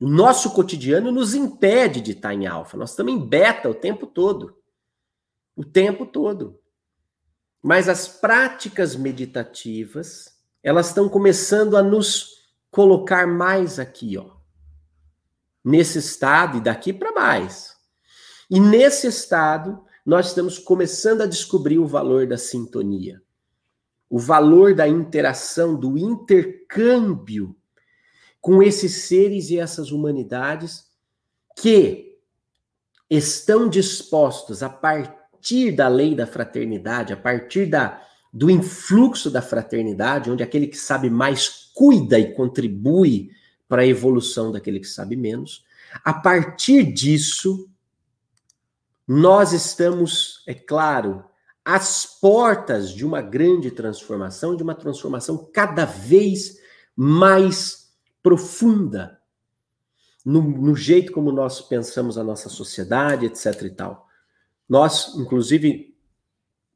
o 0.00 0.08
nosso 0.08 0.50
cotidiano 0.50 1.12
nos 1.12 1.34
impede 1.34 2.00
de 2.00 2.12
estar 2.12 2.34
em 2.34 2.46
alfa. 2.46 2.76
Nós 2.76 2.90
estamos 2.90 3.12
em 3.12 3.18
beta 3.18 3.70
o 3.70 3.74
tempo 3.74 4.06
todo. 4.06 4.56
O 5.56 5.64
tempo 5.64 6.04
todo. 6.04 6.58
Mas 7.62 7.88
as 7.88 8.08
práticas 8.08 8.96
meditativas, 8.96 10.36
elas 10.62 10.88
estão 10.88 11.08
começando 11.08 11.76
a 11.76 11.82
nos 11.82 12.44
colocar 12.70 13.26
mais 13.26 13.78
aqui, 13.78 14.18
ó. 14.18 14.34
Nesse 15.64 15.98
estado 15.98 16.58
e 16.58 16.60
daqui 16.60 16.92
para 16.92 17.12
mais. 17.12 17.74
E 18.50 18.60
nesse 18.60 19.06
estado, 19.06 19.82
nós 20.04 20.26
estamos 20.26 20.58
começando 20.58 21.22
a 21.22 21.26
descobrir 21.26 21.78
o 21.78 21.86
valor 21.86 22.26
da 22.26 22.36
sintonia. 22.36 23.22
O 24.14 24.18
valor 24.20 24.76
da 24.76 24.86
interação, 24.86 25.74
do 25.74 25.98
intercâmbio 25.98 27.56
com 28.40 28.62
esses 28.62 29.08
seres 29.08 29.50
e 29.50 29.58
essas 29.58 29.90
humanidades 29.90 30.84
que 31.56 32.16
estão 33.10 33.68
dispostos 33.68 34.62
a 34.62 34.68
partir 34.68 35.72
da 35.72 35.88
lei 35.88 36.14
da 36.14 36.28
fraternidade, 36.28 37.12
a 37.12 37.16
partir 37.16 37.66
da, 37.66 38.06
do 38.32 38.48
influxo 38.48 39.32
da 39.32 39.42
fraternidade, 39.42 40.30
onde 40.30 40.44
aquele 40.44 40.68
que 40.68 40.78
sabe 40.78 41.10
mais 41.10 41.72
cuida 41.74 42.16
e 42.16 42.34
contribui 42.34 43.32
para 43.68 43.82
a 43.82 43.86
evolução 43.86 44.52
daquele 44.52 44.78
que 44.78 44.86
sabe 44.86 45.16
menos. 45.16 45.64
A 46.04 46.14
partir 46.14 46.84
disso, 46.84 47.68
nós 49.08 49.52
estamos, 49.52 50.44
é 50.46 50.54
claro, 50.54 51.24
às 51.64 52.04
portas 52.04 52.90
de 52.90 53.06
uma 53.06 53.22
grande 53.22 53.70
transformação, 53.70 54.54
de 54.54 54.62
uma 54.62 54.74
transformação 54.74 55.48
cada 55.52 55.84
vez 55.84 56.58
mais 56.94 57.92
profunda 58.22 59.20
no, 60.24 60.42
no, 60.42 60.74
jeito 60.74 61.12
como 61.12 61.30
nós 61.30 61.60
pensamos 61.60 62.16
a 62.16 62.24
nossa 62.24 62.48
sociedade, 62.48 63.26
etc. 63.26 63.62
e 63.62 63.70
tal. 63.70 64.08
Nós, 64.68 65.14
inclusive, 65.16 65.94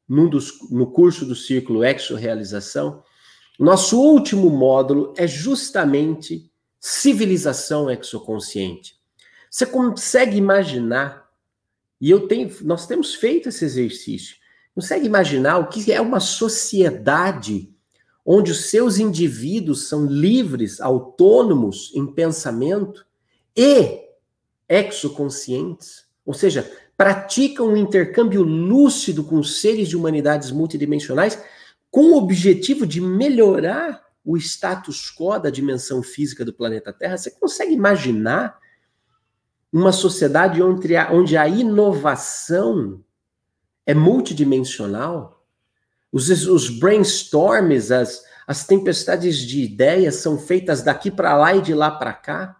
dos, 0.07 0.69
no 0.69 0.91
curso 0.91 1.25
do 1.25 1.35
Círculo 1.35 1.83
Exo-Realização, 1.83 3.03
nosso 3.59 3.99
último 3.99 4.49
módulo 4.49 5.13
é 5.17 5.27
justamente 5.27 6.51
civilização 6.79 7.89
exoconsciente. 7.89 8.95
Você 9.49 9.65
consegue 9.65 10.37
imaginar, 10.37 11.27
e 11.99 12.09
eu 12.09 12.27
tenho, 12.27 12.55
nós 12.61 12.85
temos 12.85 13.15
feito 13.15 13.49
esse 13.49 13.65
exercício, 13.65 14.37
consegue 14.79 15.05
imaginar 15.05 15.57
o 15.57 15.67
que 15.67 15.91
é 15.91 15.99
uma 15.99 16.21
sociedade 16.21 17.69
onde 18.25 18.53
os 18.53 18.69
seus 18.69 18.97
indivíduos 18.97 19.89
são 19.89 20.05
livres, 20.05 20.79
autônomos 20.79 21.91
em 21.93 22.07
pensamento 22.07 23.05
e 23.53 24.07
exoconscientes, 24.69 26.05
ou 26.25 26.33
seja, 26.33 26.71
praticam 26.95 27.67
um 27.67 27.75
intercâmbio 27.75 28.41
lúcido 28.41 29.21
com 29.21 29.43
seres 29.43 29.89
de 29.89 29.97
humanidades 29.97 30.49
multidimensionais 30.49 31.43
com 31.91 32.11
o 32.13 32.17
objetivo 32.17 32.87
de 32.87 33.01
melhorar 33.01 34.01
o 34.23 34.37
status 34.37 35.13
quo 35.13 35.37
da 35.39 35.49
dimensão 35.49 36.01
física 36.01 36.45
do 36.45 36.53
planeta 36.53 36.93
Terra. 36.93 37.17
Você 37.17 37.31
consegue 37.31 37.73
imaginar 37.73 38.57
uma 39.73 39.91
sociedade 39.91 40.63
onde 40.63 40.95
a, 40.95 41.11
onde 41.11 41.35
a 41.35 41.49
inovação 41.49 43.03
é 43.89 43.93
multidimensional? 43.95 45.43
Os, 46.11 46.29
os 46.29 46.69
brainstorms, 46.69 47.91
as, 47.91 48.23
as 48.45 48.63
tempestades 48.67 49.37
de 49.37 49.63
ideias 49.63 50.17
são 50.17 50.37
feitas 50.37 50.83
daqui 50.83 51.09
para 51.09 51.35
lá 51.35 51.55
e 51.55 51.61
de 51.61 51.73
lá 51.73 51.89
para 51.89 52.13
cá, 52.13 52.55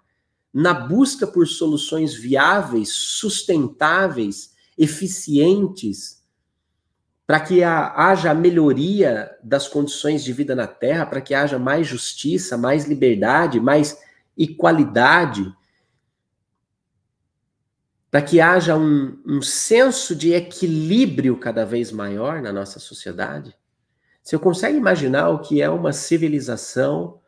na 0.52 0.74
busca 0.74 1.28
por 1.28 1.48
soluções 1.48 2.16
viáveis, 2.16 2.90
sustentáveis, 2.90 4.56
eficientes 4.76 6.20
para 7.28 7.40
que 7.40 7.64
haja 7.64 8.34
melhoria 8.34 9.30
das 9.44 9.68
condições 9.68 10.24
de 10.24 10.34
vida 10.34 10.56
na 10.56 10.66
Terra, 10.66 11.06
para 11.06 11.22
que 11.22 11.36
haja 11.36 11.60
mais 11.60 11.86
justiça, 11.86 12.58
mais 12.58 12.86
liberdade, 12.86 13.60
mais 13.60 14.00
equalidade, 14.36 15.54
para 18.10 18.22
que 18.22 18.42
haja 18.42 18.76
um, 18.76 19.22
um 19.26 19.42
senso 19.42 20.16
de 20.16 20.34
equilíbrio 20.34 21.38
cada 21.38 21.66
vez 21.66 21.92
maior 21.92 22.42
na 22.42 22.52
nossa 22.52 22.80
sociedade? 22.80 23.56
Você 24.24 24.38
consegue 24.38 24.78
imaginar 24.78 25.30
o 25.30 25.40
que 25.40 25.62
é 25.62 25.70
uma 25.70 25.94
civilização 25.94 27.20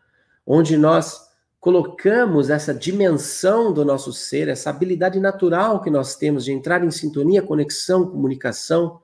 onde 0.46 0.78
nós 0.78 1.32
colocamos 1.60 2.50
essa 2.50 2.74
dimensão 2.74 3.72
do 3.72 3.86
nosso 3.86 4.12
ser, 4.12 4.48
essa 4.48 4.72
habilidade 4.72 5.20
natural 5.20 5.82
que 5.82 5.92
nós 5.92 6.16
temos 6.16 6.44
de 6.44 6.52
entrar 6.52 6.84
em 6.84 6.90
sintonia, 6.90 7.42
conexão, 7.42 8.08
comunicação 8.08 9.00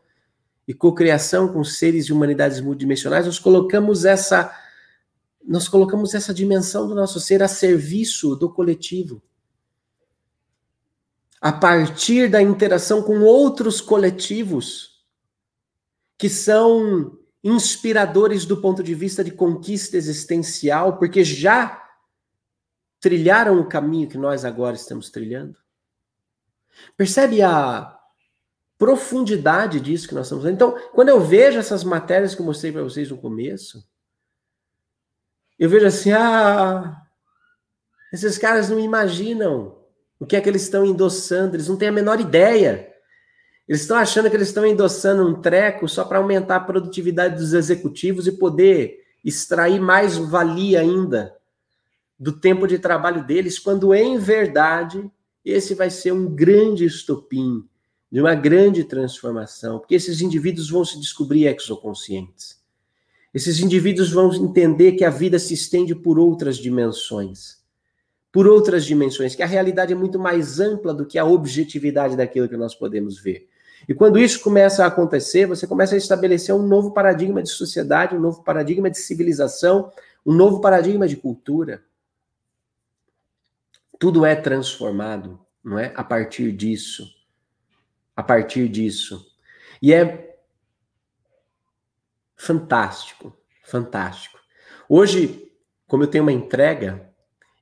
e 0.68 0.74
cocriação 0.74 1.54
com 1.54 1.64
seres 1.64 2.08
de 2.08 2.14
humanidades 2.14 2.60
multidimensionais, 2.60 3.26
nós 3.26 3.40
colocamos 3.40 4.06
essa 4.06 4.52
nós 5.48 5.70
colocamos 5.70 6.14
essa 6.14 6.34
dimensão 6.34 6.90
do 6.90 6.94
nosso 6.94 7.22
ser 7.22 7.42
a 7.42 7.48
serviço 7.48 8.36
do 8.36 8.52
coletivo. 8.52 9.24
A 11.40 11.52
partir 11.52 12.30
da 12.30 12.42
interação 12.42 13.02
com 13.02 13.22
outros 13.22 13.80
coletivos 13.80 14.98
que 16.18 16.30
são 16.30 17.18
inspiradores 17.44 18.46
do 18.46 18.60
ponto 18.60 18.84
de 18.84 18.96
vista 18.96 19.24
de 19.24 19.32
conquista 19.32 19.96
existencial, 19.96 20.98
porque 20.98 21.24
já 21.24 21.84
trilharam 23.00 23.60
o 23.60 23.70
caminho 23.70 24.10
que 24.10 24.18
nós 24.18 24.44
agora 24.44 24.76
estamos 24.76 25.10
trilhando? 25.10 25.56
Percebe 26.96 27.42
a 27.42 27.98
profundidade 28.78 29.80
disso 29.80 30.08
que 30.08 30.16
nós 30.16 30.28
estamos 30.28 30.44
vendo? 30.44 30.56
Então, 30.56 30.78
quando 30.94 31.10
eu 31.10 31.20
vejo 31.20 31.60
essas 31.60 31.84
matérias 31.84 32.36
que 32.36 32.42
eu 32.42 32.46
mostrei 32.46 32.72
para 32.72 32.84
vocês 32.84 33.10
no 33.10 33.18
começo, 33.18 33.88
eu 35.58 35.70
vejo 35.70 35.88
assim, 35.88 36.12
ah, 36.12 37.02
esses 38.14 38.38
caras 38.38 38.70
não 38.70 38.80
imaginam 38.80 39.77
o 40.20 40.26
que 40.26 40.36
é 40.36 40.42
que 40.42 40.50
eles 40.50 40.64
estão 40.64 40.86
endossando, 40.86 41.56
eles 41.56 41.68
não 41.68 41.78
têm 41.78 41.90
a 41.90 41.92
menor 41.92 42.20
ideia. 42.20 42.92
Eles 43.68 43.82
estão 43.82 43.98
achando 43.98 44.30
que 44.30 44.36
eles 44.36 44.48
estão 44.48 44.66
endossando 44.66 45.28
um 45.28 45.42
treco 45.42 45.88
só 45.88 46.06
para 46.06 46.18
aumentar 46.18 46.56
a 46.56 46.62
produtividade 46.62 47.36
dos 47.36 47.54
executivos 47.54 48.26
e 48.26 48.32
poder 48.32 49.04
extrair 49.24 49.80
mais 49.80 50.18
valia 50.18 50.80
ainda 50.80 51.36
do 52.18 52.32
tempo 52.32 52.66
de 52.66 52.80
trabalho 52.80 53.26
deles, 53.26 53.60
quando 53.60 53.94
em 53.94 54.18
verdade 54.18 55.12
esse 55.44 55.76
vai 55.76 55.90
ser 55.90 56.12
um 56.12 56.34
grande 56.34 56.86
estopim 56.86 57.64
de 58.12 58.22
uma 58.22 58.34
grande 58.34 58.84
transformação, 58.86 59.80
porque 59.80 59.96
esses 59.96 60.22
indivíduos 60.22 60.70
vão 60.70 60.84
se 60.84 61.00
descobrir 61.00 61.46
exoconscientes. 61.46 62.58
Esses 63.34 63.60
indivíduos 63.60 64.12
vão 64.12 64.34
entender 64.34 64.94
que 64.94 65.04
a 65.04 65.10
vida 65.10 65.38
se 65.38 65.54
estende 65.54 65.94
por 65.94 66.18
outras 66.18 66.58
dimensões. 66.58 67.58
Por 68.38 68.46
outras 68.46 68.86
dimensões, 68.86 69.34
que 69.34 69.42
a 69.42 69.48
realidade 69.48 69.94
é 69.94 69.96
muito 69.96 70.20
mais 70.20 70.60
ampla 70.60 70.94
do 70.94 71.08
que 71.08 71.18
a 71.18 71.26
objetividade 71.26 72.16
daquilo 72.16 72.48
que 72.48 72.56
nós 72.56 72.76
podemos 72.76 73.20
ver. 73.20 73.50
E 73.90 73.96
quando 73.96 74.20
isso 74.20 74.42
começa 74.42 74.84
a 74.84 74.88
acontecer, 74.90 75.48
você 75.48 75.66
começa 75.66 75.96
a 75.96 75.98
estabelecer 75.98 76.54
um 76.54 76.62
novo 76.62 76.92
paradigma 76.92 77.42
de 77.42 77.50
sociedade, 77.50 78.16
um 78.16 78.20
novo 78.20 78.44
paradigma 78.44 78.92
de 78.92 79.00
civilização, 79.00 79.92
um 80.24 80.32
novo 80.32 80.62
paradigma 80.62 81.08
de 81.08 81.16
cultura. 81.16 81.84
Tudo 83.98 84.24
é 84.24 84.36
transformado, 84.36 85.40
não 85.64 85.80
é? 85.80 85.92
A 85.96 86.04
partir 86.04 86.52
disso. 86.52 87.12
A 88.16 88.22
partir 88.22 88.70
disso. 88.70 89.36
E 89.82 89.92
é 89.92 90.38
fantástico, 92.36 93.36
fantástico. 93.64 94.38
Hoje, 94.88 95.52
como 95.88 96.04
eu 96.04 96.08
tenho 96.08 96.24
uma 96.24 96.32
entrega, 96.32 97.08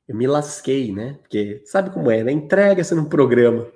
eu 0.07 0.15
me 0.15 0.27
lasquei, 0.27 0.93
né? 0.93 1.17
Porque 1.21 1.61
sabe 1.65 1.89
como 1.89 2.11
é, 2.11 2.23
né? 2.23 2.31
Entrega 2.31 2.83
sendo 2.83 3.01
um 3.01 3.09
programa. 3.09 3.67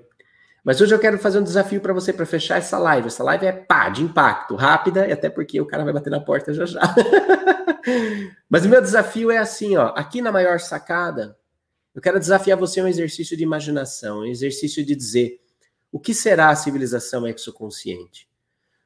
Mas 0.64 0.80
hoje 0.82 0.94
eu 0.94 1.00
quero 1.00 1.18
fazer 1.18 1.40
um 1.40 1.44
desafio 1.44 1.82
para 1.82 1.94
você 1.94 2.14
para 2.14 2.26
fechar 2.26 2.58
essa 2.58 2.78
live. 2.78 3.08
Essa 3.08 3.24
live 3.24 3.46
é 3.46 3.52
pá, 3.52 3.90
de 3.90 4.04
impacto, 4.04 4.56
rápida, 4.56 5.08
e 5.08 5.12
até 5.12 5.30
porque 5.30 5.60
o 5.60 5.66
cara 5.66 5.84
vai 5.84 5.94
bater 5.94 6.10
na 6.10 6.20
porta 6.20 6.54
já 6.54 6.66
já. 6.66 6.82
Mas 8.48 8.66
o 8.66 8.70
meu 8.70 8.82
desafio 8.82 9.32
é 9.32 9.38
assim, 9.38 9.78
ó, 9.78 9.94
aqui 9.96 10.22
na 10.22 10.32
maior 10.32 10.60
sacada, 10.60 11.36
eu 11.96 12.02
quero 12.02 12.20
desafiar 12.20 12.58
você 12.58 12.82
a 12.82 12.84
um 12.84 12.88
exercício 12.88 13.36
de 13.36 13.44
imaginação, 13.44 14.20
um 14.20 14.26
exercício 14.26 14.86
de 14.86 14.96
dizer 14.96 15.40
o 15.92 16.00
que 16.00 16.14
será 16.14 16.50
a 16.50 16.56
civilização 16.56 17.28
exoconsciente? 17.28 18.29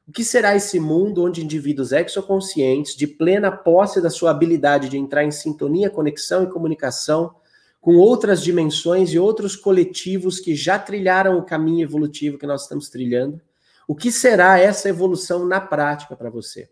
O 0.06 0.12
que 0.12 0.22
será 0.22 0.54
esse 0.54 0.78
mundo 0.78 1.24
onde 1.24 1.42
indivíduos 1.42 1.92
exoconscientes, 1.92 2.94
de 2.94 3.06
plena 3.06 3.50
posse 3.50 4.00
da 4.00 4.10
sua 4.10 4.30
habilidade 4.30 4.88
de 4.88 4.98
entrar 4.98 5.24
em 5.24 5.30
sintonia, 5.30 5.88
conexão 5.88 6.44
e 6.44 6.50
comunicação 6.50 7.34
com 7.80 7.96
outras 7.96 8.42
dimensões 8.42 9.10
e 9.10 9.18
outros 9.18 9.56
coletivos 9.56 10.40
que 10.40 10.54
já 10.54 10.78
trilharam 10.78 11.38
o 11.38 11.44
caminho 11.44 11.84
evolutivo 11.84 12.38
que 12.38 12.46
nós 12.46 12.62
estamos 12.62 12.88
trilhando, 12.88 13.40
o 13.86 13.94
que 13.94 14.10
será 14.10 14.58
essa 14.58 14.88
evolução 14.88 15.46
na 15.46 15.60
prática 15.60 16.16
para 16.16 16.30
você? 16.30 16.70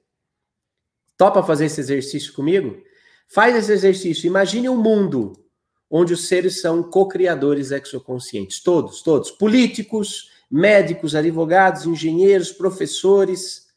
Topa 1.16 1.42
fazer 1.42 1.66
esse 1.66 1.80
exercício 1.80 2.32
comigo? 2.32 2.82
Faz 3.28 3.54
esse 3.54 3.72
exercício. 3.72 4.26
Imagine 4.26 4.68
um 4.70 4.76
mundo 4.76 5.34
onde 5.90 6.14
os 6.14 6.26
seres 6.26 6.62
são 6.62 6.82
co-criadores 6.82 7.70
exoconscientes. 7.70 8.62
Todos, 8.62 9.02
todos. 9.02 9.30
Políticos, 9.30 10.31
médicos, 10.52 11.14
advogados, 11.14 11.86
engenheiros, 11.86 12.52
professores. 12.52 13.68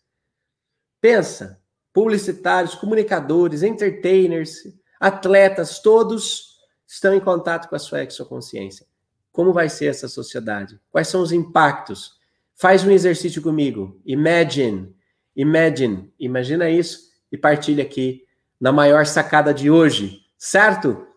Pensa, 1.00 1.62
publicitários, 1.94 2.76
comunicadores, 2.76 3.64
entertainers, 3.64 4.64
atletas, 5.00 5.80
todos 5.80 6.58
estão 6.86 7.14
em 7.14 7.22
contato 7.22 7.70
com 7.70 7.76
a 7.76 7.80
sua 7.80 8.04
exoconsciência. 8.04 8.86
Como 9.32 9.54
vai 9.54 9.70
ser 9.70 9.86
essa 9.86 10.10
sociedade? 10.10 10.78
Quais 10.92 11.08
são 11.08 11.22
os 11.22 11.32
impactos? 11.32 12.20
Faz 12.56 12.84
um 12.84 12.92
exercício 12.92 13.42
comigo. 13.42 14.02
Imagine, 14.06 14.94
imagine, 15.34 16.14
imagina 16.20 16.70
isso 16.70 17.12
e 17.32 17.38
partilha 17.38 17.84
aqui 17.84 18.26
na 18.60 18.72
maior 18.72 19.06
sacada 19.06 19.54
de 19.54 19.70
hoje, 19.70 20.22
certo? 20.38 21.08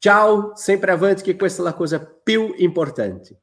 Tchau, 0.00 0.56
sempre 0.56 0.90
avante 0.90 1.22
que 1.22 1.30
é 1.30 1.62
uma 1.62 1.72
coisa 1.72 2.00
più 2.00 2.54
importante. 2.58 3.36